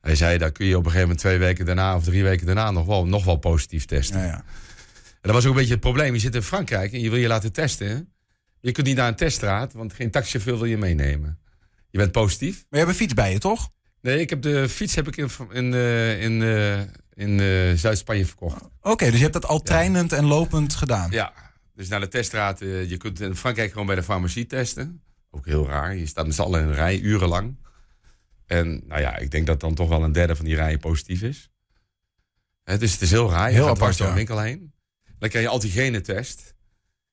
Hij 0.00 0.14
zei, 0.14 0.38
daar 0.38 0.52
kun 0.52 0.66
je 0.66 0.76
op 0.76 0.84
een 0.84 0.90
gegeven 0.90 1.08
moment 1.08 1.20
twee 1.20 1.38
weken 1.38 1.64
daarna... 1.64 1.96
of 1.96 2.04
drie 2.04 2.22
weken 2.22 2.46
daarna 2.46 2.70
nog 2.70 2.86
wel, 2.86 3.06
nog 3.06 3.24
wel 3.24 3.36
positief 3.36 3.84
testen. 3.84 4.20
Ja, 4.20 4.26
ja. 4.26 4.44
En 5.20 5.20
dat 5.20 5.32
was 5.32 5.44
ook 5.44 5.50
een 5.50 5.56
beetje 5.56 5.72
het 5.72 5.80
probleem. 5.80 6.14
Je 6.14 6.20
zit 6.20 6.34
in 6.34 6.42
Frankrijk 6.42 6.92
en 6.92 7.00
je 7.00 7.10
wil 7.10 7.18
je 7.18 7.28
laten 7.28 7.52
testen. 7.52 8.12
Je 8.60 8.72
kunt 8.72 8.86
niet 8.86 8.96
naar 8.96 9.08
een 9.08 9.14
teststraat, 9.14 9.72
want 9.72 9.92
geen 9.92 10.10
taxichauffeur 10.10 10.58
wil 10.58 10.64
je 10.64 10.78
meenemen. 10.78 11.38
Je 11.90 11.98
bent 11.98 12.12
positief. 12.12 12.54
Maar 12.54 12.80
je 12.80 12.86
hebt 12.86 12.88
een 12.88 12.94
fiets 12.94 13.14
bij 13.14 13.32
je, 13.32 13.38
toch? 13.38 13.70
Nee, 14.02 14.20
ik 14.20 14.30
heb 14.30 14.42
de 14.42 14.68
fiets 14.68 14.94
heb 14.94 15.08
ik 15.08 15.16
in, 15.16 15.30
in, 15.52 15.74
eh, 15.74 16.22
in, 16.22 16.42
eh, 16.42 16.80
in 17.14 17.40
eh, 17.40 17.76
Zuid-Spanje 17.76 18.26
verkocht. 18.26 18.62
Oké, 18.80 19.04
dus 19.04 19.14
je 19.14 19.20
hebt 19.20 19.32
dat 19.32 19.46
al 19.46 19.62
treinend 19.62 20.12
en 20.12 20.24
lopend 20.24 20.74
gedaan. 20.74 21.10
Ja, 21.10 21.32
dus 21.74 21.88
naar 21.88 22.00
de 22.00 22.08
teststraat. 22.08 22.58
je 22.58 22.96
kunt 22.98 23.20
in 23.20 23.36
Frankrijk 23.36 23.70
gewoon 23.70 23.86
bij 23.86 23.94
de 23.94 24.02
farmacie 24.02 24.46
testen. 24.46 25.02
Ook 25.30 25.46
heel 25.46 25.66
raar. 25.66 25.96
Je 25.96 26.06
staat 26.06 26.26
met 26.26 26.34
z'n 26.34 26.42
allen 26.42 26.60
in 26.60 26.68
een 26.68 26.74
rij, 26.74 27.00
urenlang. 27.00 27.56
En 28.46 28.82
nou 28.86 29.00
ja, 29.00 29.16
ik 29.16 29.30
denk 29.30 29.46
dat 29.46 29.60
dan 29.60 29.74
toch 29.74 29.88
wel 29.88 30.04
een 30.04 30.12
derde 30.12 30.36
van 30.36 30.44
die 30.44 30.54
rijen 30.54 30.78
positief 30.78 31.22
is. 31.22 31.50
Hè, 32.62 32.78
dus 32.78 32.92
het 32.92 33.00
is 33.00 33.10
heel 33.10 33.30
raar. 33.30 33.48
Je 33.48 33.54
Heel 33.54 33.66
gaat 33.66 33.76
apart, 33.76 33.98
door 33.98 34.06
ja. 34.06 34.14
winkel 34.14 34.40
heen. 34.40 34.72
Dan 35.18 35.28
krijg 35.28 35.44
je 35.44 35.50
antigenetest. 35.50 36.54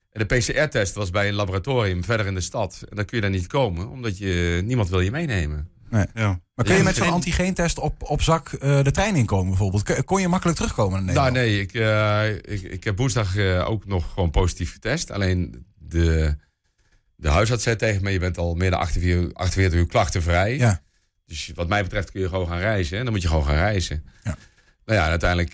En 0.10 0.28
de 0.28 0.38
PCR-test 0.38 0.94
was 0.94 1.10
bij 1.10 1.28
een 1.28 1.34
laboratorium 1.34 2.04
verder 2.04 2.26
in 2.26 2.34
de 2.34 2.42
stad. 2.42 2.84
En 2.90 2.96
dan 2.96 3.06
kun 3.06 3.18
je 3.18 3.22
daar 3.22 3.32
niet 3.32 3.48
komen, 3.48 3.90
omdat 3.90 4.18
je, 4.18 4.62
niemand 4.66 4.90
wil 4.90 5.00
je 5.00 5.12
meenemen. 5.12 5.72
Ja. 5.92 6.40
Maar 6.56 6.66
kun 6.66 6.76
je 6.76 6.84
met 6.84 6.96
zo'n 6.96 7.04
geen- 7.06 7.14
antigeentest 7.14 7.80
op, 7.80 8.04
op 8.04 8.22
zak 8.22 8.50
eh, 8.54 8.84
de 8.84 8.92
trein 8.92 9.16
inkomen 9.16 9.48
bijvoorbeeld? 9.50 10.06
Kon 10.06 10.22
je 10.22 10.28
makkelijk 10.28 10.58
terugkomen 10.58 11.06
naar 11.06 11.14
Nou 11.16 11.32
Nederland? 11.32 11.48
nee, 11.48 11.62
ik, 11.62 11.74
eh, 11.74 12.54
ik, 12.56 12.72
ik 12.72 12.84
heb 12.84 12.98
woensdag 12.98 13.36
eh, 13.38 13.70
ook 13.70 13.86
nog 13.86 14.14
gewoon 14.14 14.32
positief 14.32 14.72
getest. 14.72 15.12
Alleen 15.12 15.66
de, 15.78 16.36
de 17.16 17.30
huisarts 17.30 17.64
zei 17.64 17.76
tegen 17.76 18.04
me, 18.04 18.12
je 18.12 18.20
bent 18.20 18.38
al 18.38 18.56
meer 18.56 18.70
dan 18.72 18.80
48, 18.80 19.12
uur- 19.22 19.34
48 19.34 19.80
uur 19.80 19.88
klachtenvrij. 19.88 20.58
Ja. 20.58 20.82
Dus 21.26 21.52
wat 21.56 21.68
mij 21.68 21.84
betreft 21.84 22.12
kun 22.12 22.22
je 22.22 22.30
gewoon 22.30 22.48
gaan 22.48 22.60
reizen. 22.60 22.98
En 22.98 23.04
dan 23.04 23.14
moet 23.14 23.22
je 23.22 23.28
gewoon 23.28 23.46
gaan 23.46 23.56
reizen. 23.56 24.04
Ja. 24.24 24.36
Nou 24.86 25.00
ja, 25.00 25.08
uiteindelijk 25.10 25.54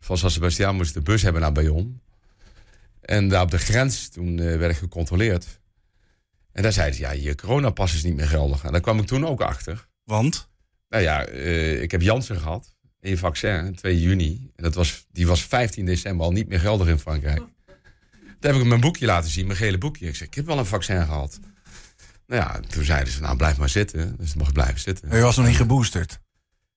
van 0.00 0.18
San 0.18 0.30
Sebastian 0.30 0.76
moest 0.76 0.88
ik 0.88 0.94
de 1.04 1.10
bus 1.10 1.22
hebben 1.22 1.42
naar 1.42 1.52
Bayonne. 1.52 1.90
En 3.00 3.28
daar 3.28 3.42
op 3.42 3.50
de 3.50 3.58
grens, 3.58 4.08
toen 4.08 4.36
werd 4.36 4.70
ik 4.70 4.76
gecontroleerd. 4.76 5.46
En 6.54 6.62
daar 6.62 6.72
zeiden 6.72 6.94
ze, 6.94 7.00
ja, 7.02 7.10
je 7.10 7.34
coronapas 7.34 7.94
is 7.94 8.02
niet 8.02 8.16
meer 8.16 8.28
geldig. 8.28 8.64
En 8.64 8.72
daar 8.72 8.80
kwam 8.80 8.98
ik 8.98 9.06
toen 9.06 9.26
ook 9.26 9.40
achter. 9.40 9.88
Want? 10.04 10.48
Nou 10.88 11.02
ja, 11.02 11.24
eh, 11.24 11.82
ik 11.82 11.90
heb 11.90 12.02
Janssen 12.02 12.40
gehad. 12.40 12.74
Een 13.00 13.18
vaccin, 13.18 13.74
2 13.74 14.00
juni. 14.00 14.50
En 14.56 14.62
dat 14.62 14.74
was, 14.74 15.06
die 15.12 15.26
was 15.26 15.44
15 15.44 15.84
december 15.86 16.26
al 16.26 16.32
niet 16.32 16.48
meer 16.48 16.60
geldig 16.60 16.88
in 16.88 16.98
Frankrijk. 16.98 17.38
Toen 17.38 18.52
heb 18.52 18.54
ik 18.54 18.64
mijn 18.64 18.80
boekje 18.80 19.06
laten 19.06 19.30
zien, 19.30 19.46
mijn 19.46 19.58
gele 19.58 19.78
boekje. 19.78 20.06
Ik 20.06 20.16
zei, 20.16 20.28
ik 20.28 20.34
heb 20.34 20.46
wel 20.46 20.58
een 20.58 20.66
vaccin 20.66 21.04
gehad. 21.04 21.38
Nou 22.26 22.42
ja, 22.42 22.60
toen 22.68 22.84
zeiden 22.84 23.12
ze, 23.12 23.20
nou 23.20 23.36
blijf 23.36 23.58
maar 23.58 23.68
zitten. 23.68 24.16
Dus 24.18 24.34
mag 24.34 24.46
ik 24.46 24.52
blijven 24.52 24.80
zitten. 24.80 25.16
Je 25.16 25.22
was 25.22 25.36
nog 25.36 25.46
niet 25.46 25.56
geboosterd. 25.56 26.20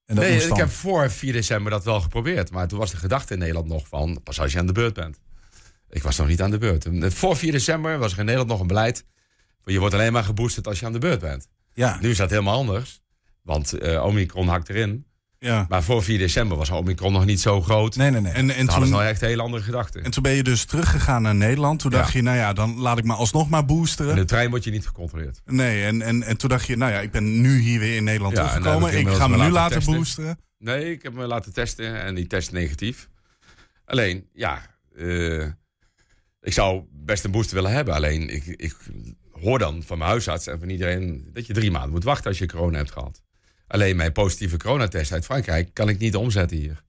En 0.06 0.16
dat 0.16 0.24
Nee, 0.24 0.48
ik 0.48 0.56
heb 0.56 0.70
voor 0.70 1.12
4 1.12 1.34
december 1.34 1.72
dat 1.72 1.84
wel 1.84 2.02
geprobeerd. 2.02 2.52
Maar 2.52 2.68
toen 2.68 2.80
was 2.80 2.92
de 2.92 2.98
gedachte 2.98 3.34
in 3.34 3.40
Nederland 3.40 3.68
nog 3.68 3.88
van, 3.88 4.20
pas 4.24 4.40
als 4.40 4.52
je 4.52 4.60
aan 4.60 4.68
de 4.68 4.74
beurt 4.74 4.94
bent. 4.94 5.20
Ik 5.90 6.04
was 6.04 6.18
nog 6.18 6.28
niet 6.28 6.42
aan 6.42 6.52
de 6.52 6.58
beurt. 6.58 6.88
Voor 7.14 7.38
4 7.38 7.52
december 7.52 7.98
was 7.98 8.12
er 8.12 8.20
in 8.20 8.26
Nederland 8.26 8.50
nog 8.50 8.60
een 8.60 8.68
beleid. 8.68 9.06
Je 9.74 9.80
wordt 9.80 9.94
alleen 9.94 10.14
maar 10.14 10.24
geboosterd 10.24 10.68
als 10.68 10.80
je 10.80 10.86
aan 10.86 10.94
de 10.94 11.00
beurt 11.00 11.20
bent. 11.20 11.48
Ja. 11.74 11.98
Nu 12.02 12.10
is 12.10 12.18
dat 12.18 12.30
helemaal 12.30 12.58
anders. 12.58 13.02
Want 13.42 13.74
eh, 13.74 14.04
Omicron 14.06 14.48
hakt 14.48 14.70
erin. 14.70 15.06
Ja. 15.40 15.66
Maar 15.70 15.84
voor 15.84 16.04
4 16.04 16.18
december 16.18 16.58
was 16.58 16.70
Omicron 16.70 17.12
nog 17.14 17.26
niet 17.26 17.40
zo 17.42 17.62
groot. 17.62 17.96
Nee, 17.96 18.10
nee, 18.12 18.22
nee. 18.22 18.32
En, 18.32 18.38
en, 18.50 18.56
En 18.56 18.56
hadden 18.56 18.74
ze 18.74 18.80
toen, 18.82 18.90
nou 18.90 19.04
echt 19.04 19.22
hele 19.22 19.42
andere 19.42 19.64
gedachten. 19.64 20.04
en 20.04 20.12
toen 20.12 20.24
ben 20.24 20.32
je 20.32 20.44
dus 20.44 20.66
teruggegaan 20.66 21.22
naar 21.22 21.36
Nederland. 21.36 21.80
Toen 21.80 21.92
Ja. 21.92 21.98
dacht 21.98 22.12
je, 22.14 22.22
nou 22.22 22.38
ja, 22.38 22.54
dan 22.54 22.78
laat 22.78 22.98
ik 22.98 23.04
me 23.04 23.14
alsnog 23.14 23.50
maar 23.50 23.66
boosteren. 23.66 24.12
In 24.12 24.18
de 24.18 24.26
trein 24.26 24.50
word 24.50 24.64
je 24.64 24.72
niet 24.72 24.88
gecontroleerd. 24.88 25.42
Nee, 25.46 25.84
en, 25.86 26.02
en, 26.02 26.24
en 26.24 26.38
toen 26.38 26.50
dacht 26.50 26.68
je, 26.68 26.76
nou 26.78 26.92
ja, 26.92 27.00
ik 27.00 27.12
ben 27.12 27.42
nu 27.42 27.60
hier 27.60 27.80
weer 27.80 27.96
in 27.96 28.04
Nederland 28.04 28.36
Ja, 28.38 28.48
teruggekomen. 28.48 28.90
heb 28.90 29.00
ik 29.00 29.08
Ik 29.08 29.14
ga 29.14 29.28
me 29.28 29.38
nu 29.38 29.50
laten 29.50 29.76
testen. 29.78 29.94
boosteren. 29.96 30.40
Nee, 30.58 30.92
ik 30.92 31.04
heb 31.04 31.14
me 31.14 31.26
laten 31.28 31.54
testen 31.54 32.02
en 32.04 32.16
die 32.16 32.28
test 32.28 32.52
negatief. 32.52 33.10
Alleen, 33.86 34.28
ja, 34.34 34.62
eh, 34.96 35.46
ik 36.42 36.54
zou 36.54 36.84
best 36.92 37.24
een 37.24 37.32
booster 37.32 37.56
willen 37.56 37.72
hebben. 37.72 37.94
Alleen, 37.94 38.30
ik, 38.30 38.46
ik 38.46 38.76
hoor 39.42 39.60
dan 39.60 39.84
van 39.84 39.98
mijn 39.98 40.10
huisarts 40.10 40.48
en 40.48 40.60
van 40.60 40.70
iedereen 40.70 41.30
dat 41.34 41.46
je 41.48 41.54
drie 41.54 41.72
maanden 41.72 41.92
moet 41.92 42.04
wachten 42.04 42.28
als 42.30 42.38
je 42.38 42.46
corona 42.48 42.78
hebt 42.78 42.92
gehad. 42.92 43.22
Alleen 43.68 43.96
mijn 43.96 44.12
positieve 44.12 44.58
coronatest 44.58 45.12
uit 45.12 45.26
Frankrijk 45.26 45.70
kan 45.74 45.90
ik 45.90 46.00
niet 46.00 46.16
omzetten 46.16 46.58
hier. 46.58 46.84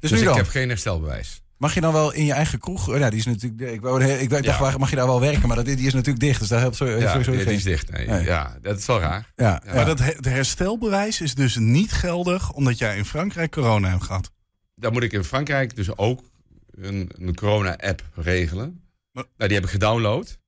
Dus, 0.00 0.10
Dus, 0.10 0.20
ik 0.20 0.34
heb 0.34 0.48
geen 0.48 0.68
herstelbewijs. 0.68 1.42
Mag 1.56 1.74
je 1.74 1.80
dan 1.80 1.92
wel 1.92 2.12
in 2.12 2.24
je 2.24 2.32
eigen 2.32 2.58
kroeg... 2.58 2.88
oh 2.88 2.98
Ja, 2.98 3.10
die 3.10 3.18
is 3.18 3.24
natuurlijk... 3.26 3.72
Ik, 3.72 3.80
wou, 3.80 4.04
ik 4.04 4.30
dacht, 4.30 4.44
Ja. 4.44 4.60
waar 4.60 4.78
mag 4.78 4.90
je 4.90 4.96
daar 4.96 5.06
wel 5.06 5.20
werken? 5.20 5.46
Maar 5.48 5.56
dat, 5.56 5.64
die 5.64 5.86
is 5.86 5.92
natuurlijk 5.92 6.20
dicht. 6.20 6.38
Dus 6.40 6.48
daar 6.48 6.60
helpt 6.60 6.76
zo, 6.76 6.86
Ja, 6.86 7.10
sowieso 7.10 7.32
die, 7.32 7.40
geen... 7.40 7.54
is 7.54 7.62
dicht. 7.62 7.90
Nee. 7.90 8.06
Nee. 8.06 8.24
Ja, 8.24 8.58
dat 8.62 8.78
is 8.78 8.86
wel 8.86 9.00
raar. 9.00 9.32
Ja, 9.36 9.62
Ja. 9.66 9.74
Maar 9.74 9.84
dat 9.84 9.98
he- 9.98 10.12
het 10.16 10.24
herstelbewijs 10.24 11.20
is 11.20 11.34
dus 11.34 11.56
niet 11.56 11.92
geldig 11.92 12.52
omdat 12.52 12.78
jij 12.78 12.96
in 12.96 13.04
Frankrijk 13.04 13.50
corona 13.50 13.88
hebt 13.90 14.02
gehad. 14.02 14.30
Dan 14.74 14.92
moet 14.92 15.02
ik 15.02 15.12
in 15.12 15.24
Frankrijk 15.24 15.76
dus 15.76 15.96
ook 15.96 16.22
een, 16.70 17.10
een 17.18 17.34
corona-app 17.34 18.02
regelen. 18.14 18.80
Maar- 19.12 19.24
Nou, 19.36 19.48
die 19.50 19.54
heb 19.58 19.64
ik 19.66 19.70
gedownload. 19.72 20.38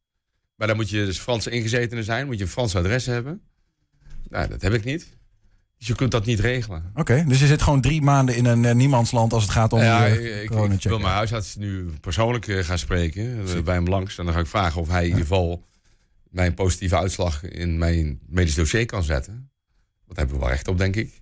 Maar 0.61 0.69
dan 0.69 0.79
moet 0.79 0.91
je 0.91 1.05
dus 1.05 1.19
Franse 1.19 1.51
ingezetene 1.51 2.03
zijn. 2.03 2.27
Moet 2.27 2.39
je 2.39 2.45
een 2.45 2.51
Frans 2.51 2.77
adres 2.77 3.07
hebben. 3.07 3.41
Nou, 4.29 4.49
dat 4.49 4.63
heb 4.63 4.73
ik 4.73 4.85
niet. 4.85 5.09
Dus 5.79 5.87
je 5.87 5.95
kunt 5.95 6.11
dat 6.11 6.27
niet 6.27 6.41
regelen. 6.41 6.93
Oké, 6.95 7.25
dus 7.29 7.41
je 7.41 7.47
zit 7.47 7.63
gewoon 7.63 7.81
drie 7.81 8.03
maanden 8.03 8.37
in 8.37 8.45
een 8.45 8.65
eh, 8.65 8.75
niemandsland 8.75 9.33
als 9.33 9.43
het 9.43 9.53
gaat 9.53 9.73
om 9.73 9.81
ja, 9.81 10.07
ik, 10.07 10.51
wil 10.83 10.99
mijn 10.99 11.15
huisarts 11.15 11.57
nu 11.57 11.91
persoonlijk 12.01 12.49
eh, 12.49 12.65
gaan 12.65 12.79
spreken. 12.79 13.47
eh, 13.47 13.63
bij 13.63 13.75
hem 13.75 13.89
langs. 13.89 14.19
En 14.19 14.25
dan 14.25 14.35
ga 14.35 14.41
ik 14.41 14.47
vragen 14.47 14.81
of 14.81 14.89
hij 14.89 15.03
in 15.03 15.09
ieder 15.09 15.23
geval 15.23 15.67
mijn 16.31 16.55
positieve 16.55 16.97
uitslag 16.97 17.43
in 17.43 17.79
mijn 17.79 18.21
medisch 18.27 18.55
dossier 18.55 18.87
kan 18.87 19.03
zetten. 19.03 19.51
Dat 20.07 20.17
hebben 20.17 20.35
we 20.35 20.41
wel 20.41 20.51
recht 20.51 20.69
op, 20.69 20.79
denk 20.79 20.97
ik. 20.97 21.21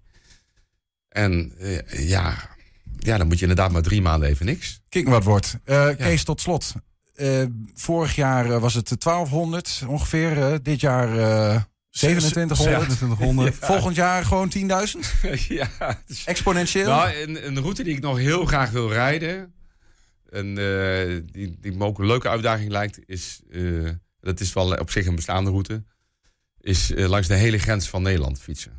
En 1.09 1.53
ja, 1.89 2.57
ja, 2.99 3.19
dan 3.19 3.27
moet 3.27 3.37
je 3.37 3.47
inderdaad 3.47 3.73
maar 3.73 3.83
drie 3.83 4.03
maanden 4.03 4.29
even 4.29 4.47
niks. 4.47 4.81
Kijk 4.89 5.09
wat 5.09 5.25
wordt. 5.25 5.59
Eh, 5.65 5.89
Kees, 5.97 6.25
tot 6.25 6.41
slot. 6.41 6.75
Eh, 7.19 7.45
vorig 7.75 8.15
jaar 8.15 8.51
eh, 8.51 8.61
was 8.61 8.75
het 8.75 9.01
1200 9.01 9.83
ongeveer. 9.87 10.43
eh, 10.43 10.59
dit 10.63 10.81
jaar 10.81 11.19
eh 11.19 11.63
2700. 11.91 12.61
2700. 12.61 13.55
Volgend 13.73 13.97
jaar 13.97 14.25
gewoon 14.25 14.53
10.000? 14.57 14.61
ja, 15.49 15.71
Exponentieel? 16.25 16.89
Nou, 16.89 17.15
een, 17.15 17.47
een 17.47 17.61
route 17.61 17.83
die 17.83 17.95
ik 17.97 18.03
nog 18.03 18.19
heel 18.19 18.45
graag 18.47 18.71
wil 18.71 18.93
rijden. 18.93 19.53
En 20.31 20.55
die, 21.33 21.57
die 21.61 21.73
me 21.73 21.85
ook 21.85 21.99
een 21.99 22.07
leuke 22.07 22.29
uitdaging 22.29 22.71
lijkt, 22.71 22.99
is. 23.07 23.41
dat 24.21 24.41
is 24.41 24.53
wel 24.53 24.73
op 24.75 24.91
zich 24.91 25.07
een 25.07 25.15
bestaande 25.15 25.51
route. 25.51 25.85
Is 26.61 26.93
langs 26.95 27.29
de 27.29 27.35
hele 27.35 27.59
grens 27.59 27.89
van 27.89 28.03
Nederland 28.03 28.41
fietsen. 28.41 28.73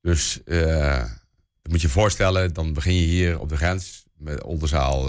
Dus 0.00 0.40
dat 0.44 1.70
moet 1.70 1.80
je 1.80 1.86
je 1.86 1.92
voorstellen, 1.92 2.52
dan 2.52 2.72
begin 2.72 2.94
je 2.94 3.06
hier 3.06 3.40
op 3.40 3.48
de 3.48 3.56
grens 3.56 4.04
met 4.16 4.42
Oldenzaal, 4.42 5.06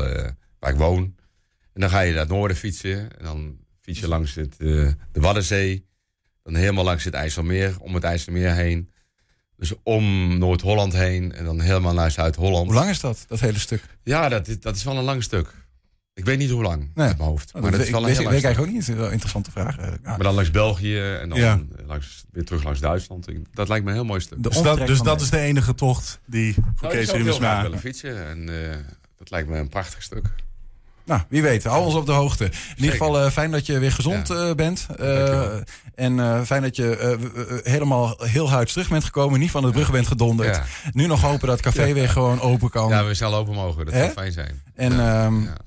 waar 0.60 0.72
ik 0.72 0.78
woon. 0.78 1.16
En 1.74 1.82
dan 1.82 1.90
ga 1.90 2.00
je 2.00 2.12
naar 2.12 2.20
het 2.20 2.30
noorden 2.30 2.58
fietsen. 2.58 3.18
En 3.18 3.24
dan 3.26 3.58
fiets 3.82 4.00
je 4.00 4.08
langs 4.08 4.36
het, 4.36 4.56
eh, 4.58 4.68
de 5.12 5.20
Waddenzee. 5.20 5.86
Dan 6.44 6.56
helemaal 6.56 6.84
langs 6.84 7.04
het 7.04 7.14
IJsselmeer, 7.14 7.76
om 7.80 7.94
het 7.94 8.04
IJsselmeer 8.04 8.54
heen. 8.54 8.90
Dus 9.58 9.74
om 9.84 10.38
Noord-Holland 10.38 10.94
heen 10.94 11.32
en 11.34 11.46
dan 11.46 11.60
helemaal 11.60 11.94
naar 11.94 12.12
Zuid-Holland. 12.12 12.66
Hoe 12.66 12.76
lang 12.76 12.90
is 12.90 13.00
dat, 13.00 13.26
dat 13.28 13.40
hele 13.40 13.60
stuk? 13.60 13.84
Ja, 14.04 14.30
dat, 14.30 14.48
is- 14.48 14.60
dat 14.60 14.76
is 14.76 14.84
wel 14.84 14.98
een 14.98 15.04
lang 15.04 15.24
stuk. 15.24 15.54
Ik 16.14 16.26
weet 16.26 16.38
niet 16.38 16.50
hoe 16.50 16.62
lang 16.62 16.92
Nee. 16.96 17.08
uit 17.08 17.18
mijn 17.18 17.30
hoofd. 17.30 17.48
Oh, 17.54 17.62
Maar 17.62 17.72
dat 17.72 17.72
dat 17.80 17.82
is 17.88 17.90
wel 17.94 18.00
een 18.02 18.08
heel 18.08 18.16
weet 18.18 18.26
lang 18.26 18.38
ik 18.38 18.44
eigenlijk 18.44 18.74
ook 18.74 18.78
niet. 18.78 18.86
Dat 18.88 18.96
is 18.96 19.00
wel 19.00 19.06
een 19.06 19.12
interessante 19.12 19.52
vraag. 19.52 19.78
Ja. 19.78 19.98
Maar 20.04 20.24
dan 20.24 20.34
langs 20.34 20.52
België 20.52 21.00
en 21.00 21.30
dan 21.30 21.40
Ja. 21.40 21.62
langs, 21.86 22.24
weer 22.32 22.46
terug 22.46 22.64
langs 22.64 22.80
Duitsland. 22.80 23.28
Dat 23.54 23.68
lijkt 23.68 23.84
me 23.84 23.90
een 23.92 23.96
heel 23.98 24.06
mooi 24.06 24.20
stuk. 24.22 24.44
Dus 24.44 24.62
dat, 24.62 24.88
dus 24.88 25.00
dat 25.02 25.22
is 25.22 25.30
de 25.30 25.40
enige 25.40 25.76
tocht 25.76 26.20
die 26.26 26.54
voor 26.54 26.64
Nou, 26.64 26.94
ik 26.94 27.00
Kees 27.00 27.08
zou 27.10 27.22
heel 27.24 27.34
graag 27.34 27.40
Riemersma... 27.40 27.62
willen 27.62 27.80
fietsen. 27.80 28.28
En 28.28 28.70
eh, 28.72 28.78
dat 29.18 29.30
lijkt 29.30 29.50
me 29.50 29.58
een 29.58 29.70
prachtig 29.70 30.02
stuk. 30.04 30.26
Nou, 31.12 31.24
wie 31.30 31.42
weet. 31.42 31.64
Hou 31.64 31.86
ons 31.86 31.94
op 31.96 32.06
de 32.06 32.12
hoogte. 32.12 32.44
In 32.46 32.52
ieder 32.76 32.92
geval 32.92 33.20
eh, 33.20 33.32
fijn 33.32 33.52
dat 33.52 33.66
je 33.66 33.80
weer 33.80 33.92
gezond 33.92 34.28
Ja. 34.28 34.36
eh, 34.36 34.56
bent. 34.56 34.88
Eh, 35.00 35.50
en 35.96 36.20
eh, 36.20 36.42
fijn 36.42 36.62
dat 36.62 36.76
je 36.76 37.18
w- 37.20 37.38
w- 37.38 37.66
helemaal 37.68 38.16
heel 38.18 38.50
huids 38.50 38.72
terug 38.74 38.90
bent 38.90 39.04
gekomen. 39.04 39.40
Niet 39.40 39.52
van 39.52 39.62
de 39.64 39.72
brug 39.72 39.92
bent 39.92 40.08
gedonderd. 40.08 40.56
Ja. 40.56 40.64
Nu 40.92 41.08
nog 41.08 41.22
hopen 41.22 41.48
dat 41.48 41.64
het 41.66 41.76
café 41.76 41.94
weer 41.94 42.10
gewoon 42.10 42.40
open 42.42 42.70
kan. 42.70 42.90
ja, 42.90 43.06
we 43.06 43.14
snel 43.14 43.36
open 43.36 43.54
mogen. 43.54 43.86
Dat 43.86 43.94
zou 43.94 44.10
fijn 44.10 44.32
zijn. 44.32 44.62
en 44.76 44.94
ja. 44.94 45.24
ehm, 45.26 45.42
Ja. 45.44 45.58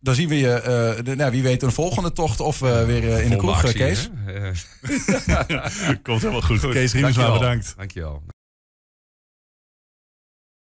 dan 0.00 0.14
zien 0.14 0.28
we 0.28 0.38
je, 0.38 0.52
eh, 0.52 1.04
de, 1.04 1.16
nou, 1.16 1.30
wie 1.30 1.42
weet, 1.42 1.62
een 1.62 1.72
volgende 1.72 2.12
tocht 2.12 2.40
of 2.40 2.58
we 2.58 2.84
weer 2.84 3.04
in 3.22 3.30
de 3.30 3.36
kroeg, 3.36 3.64
actie, 3.64 3.78
Kees. 3.78 4.10
Komt 6.02 6.20
helemaal 6.20 6.42
goed. 6.42 6.60
goed. 6.60 6.72
Kees 6.72 6.92
Riemersma, 6.92 7.00
Dankjewel. 7.22 7.38
bedankt. 7.38 7.74
Dankjewel. 7.76 8.22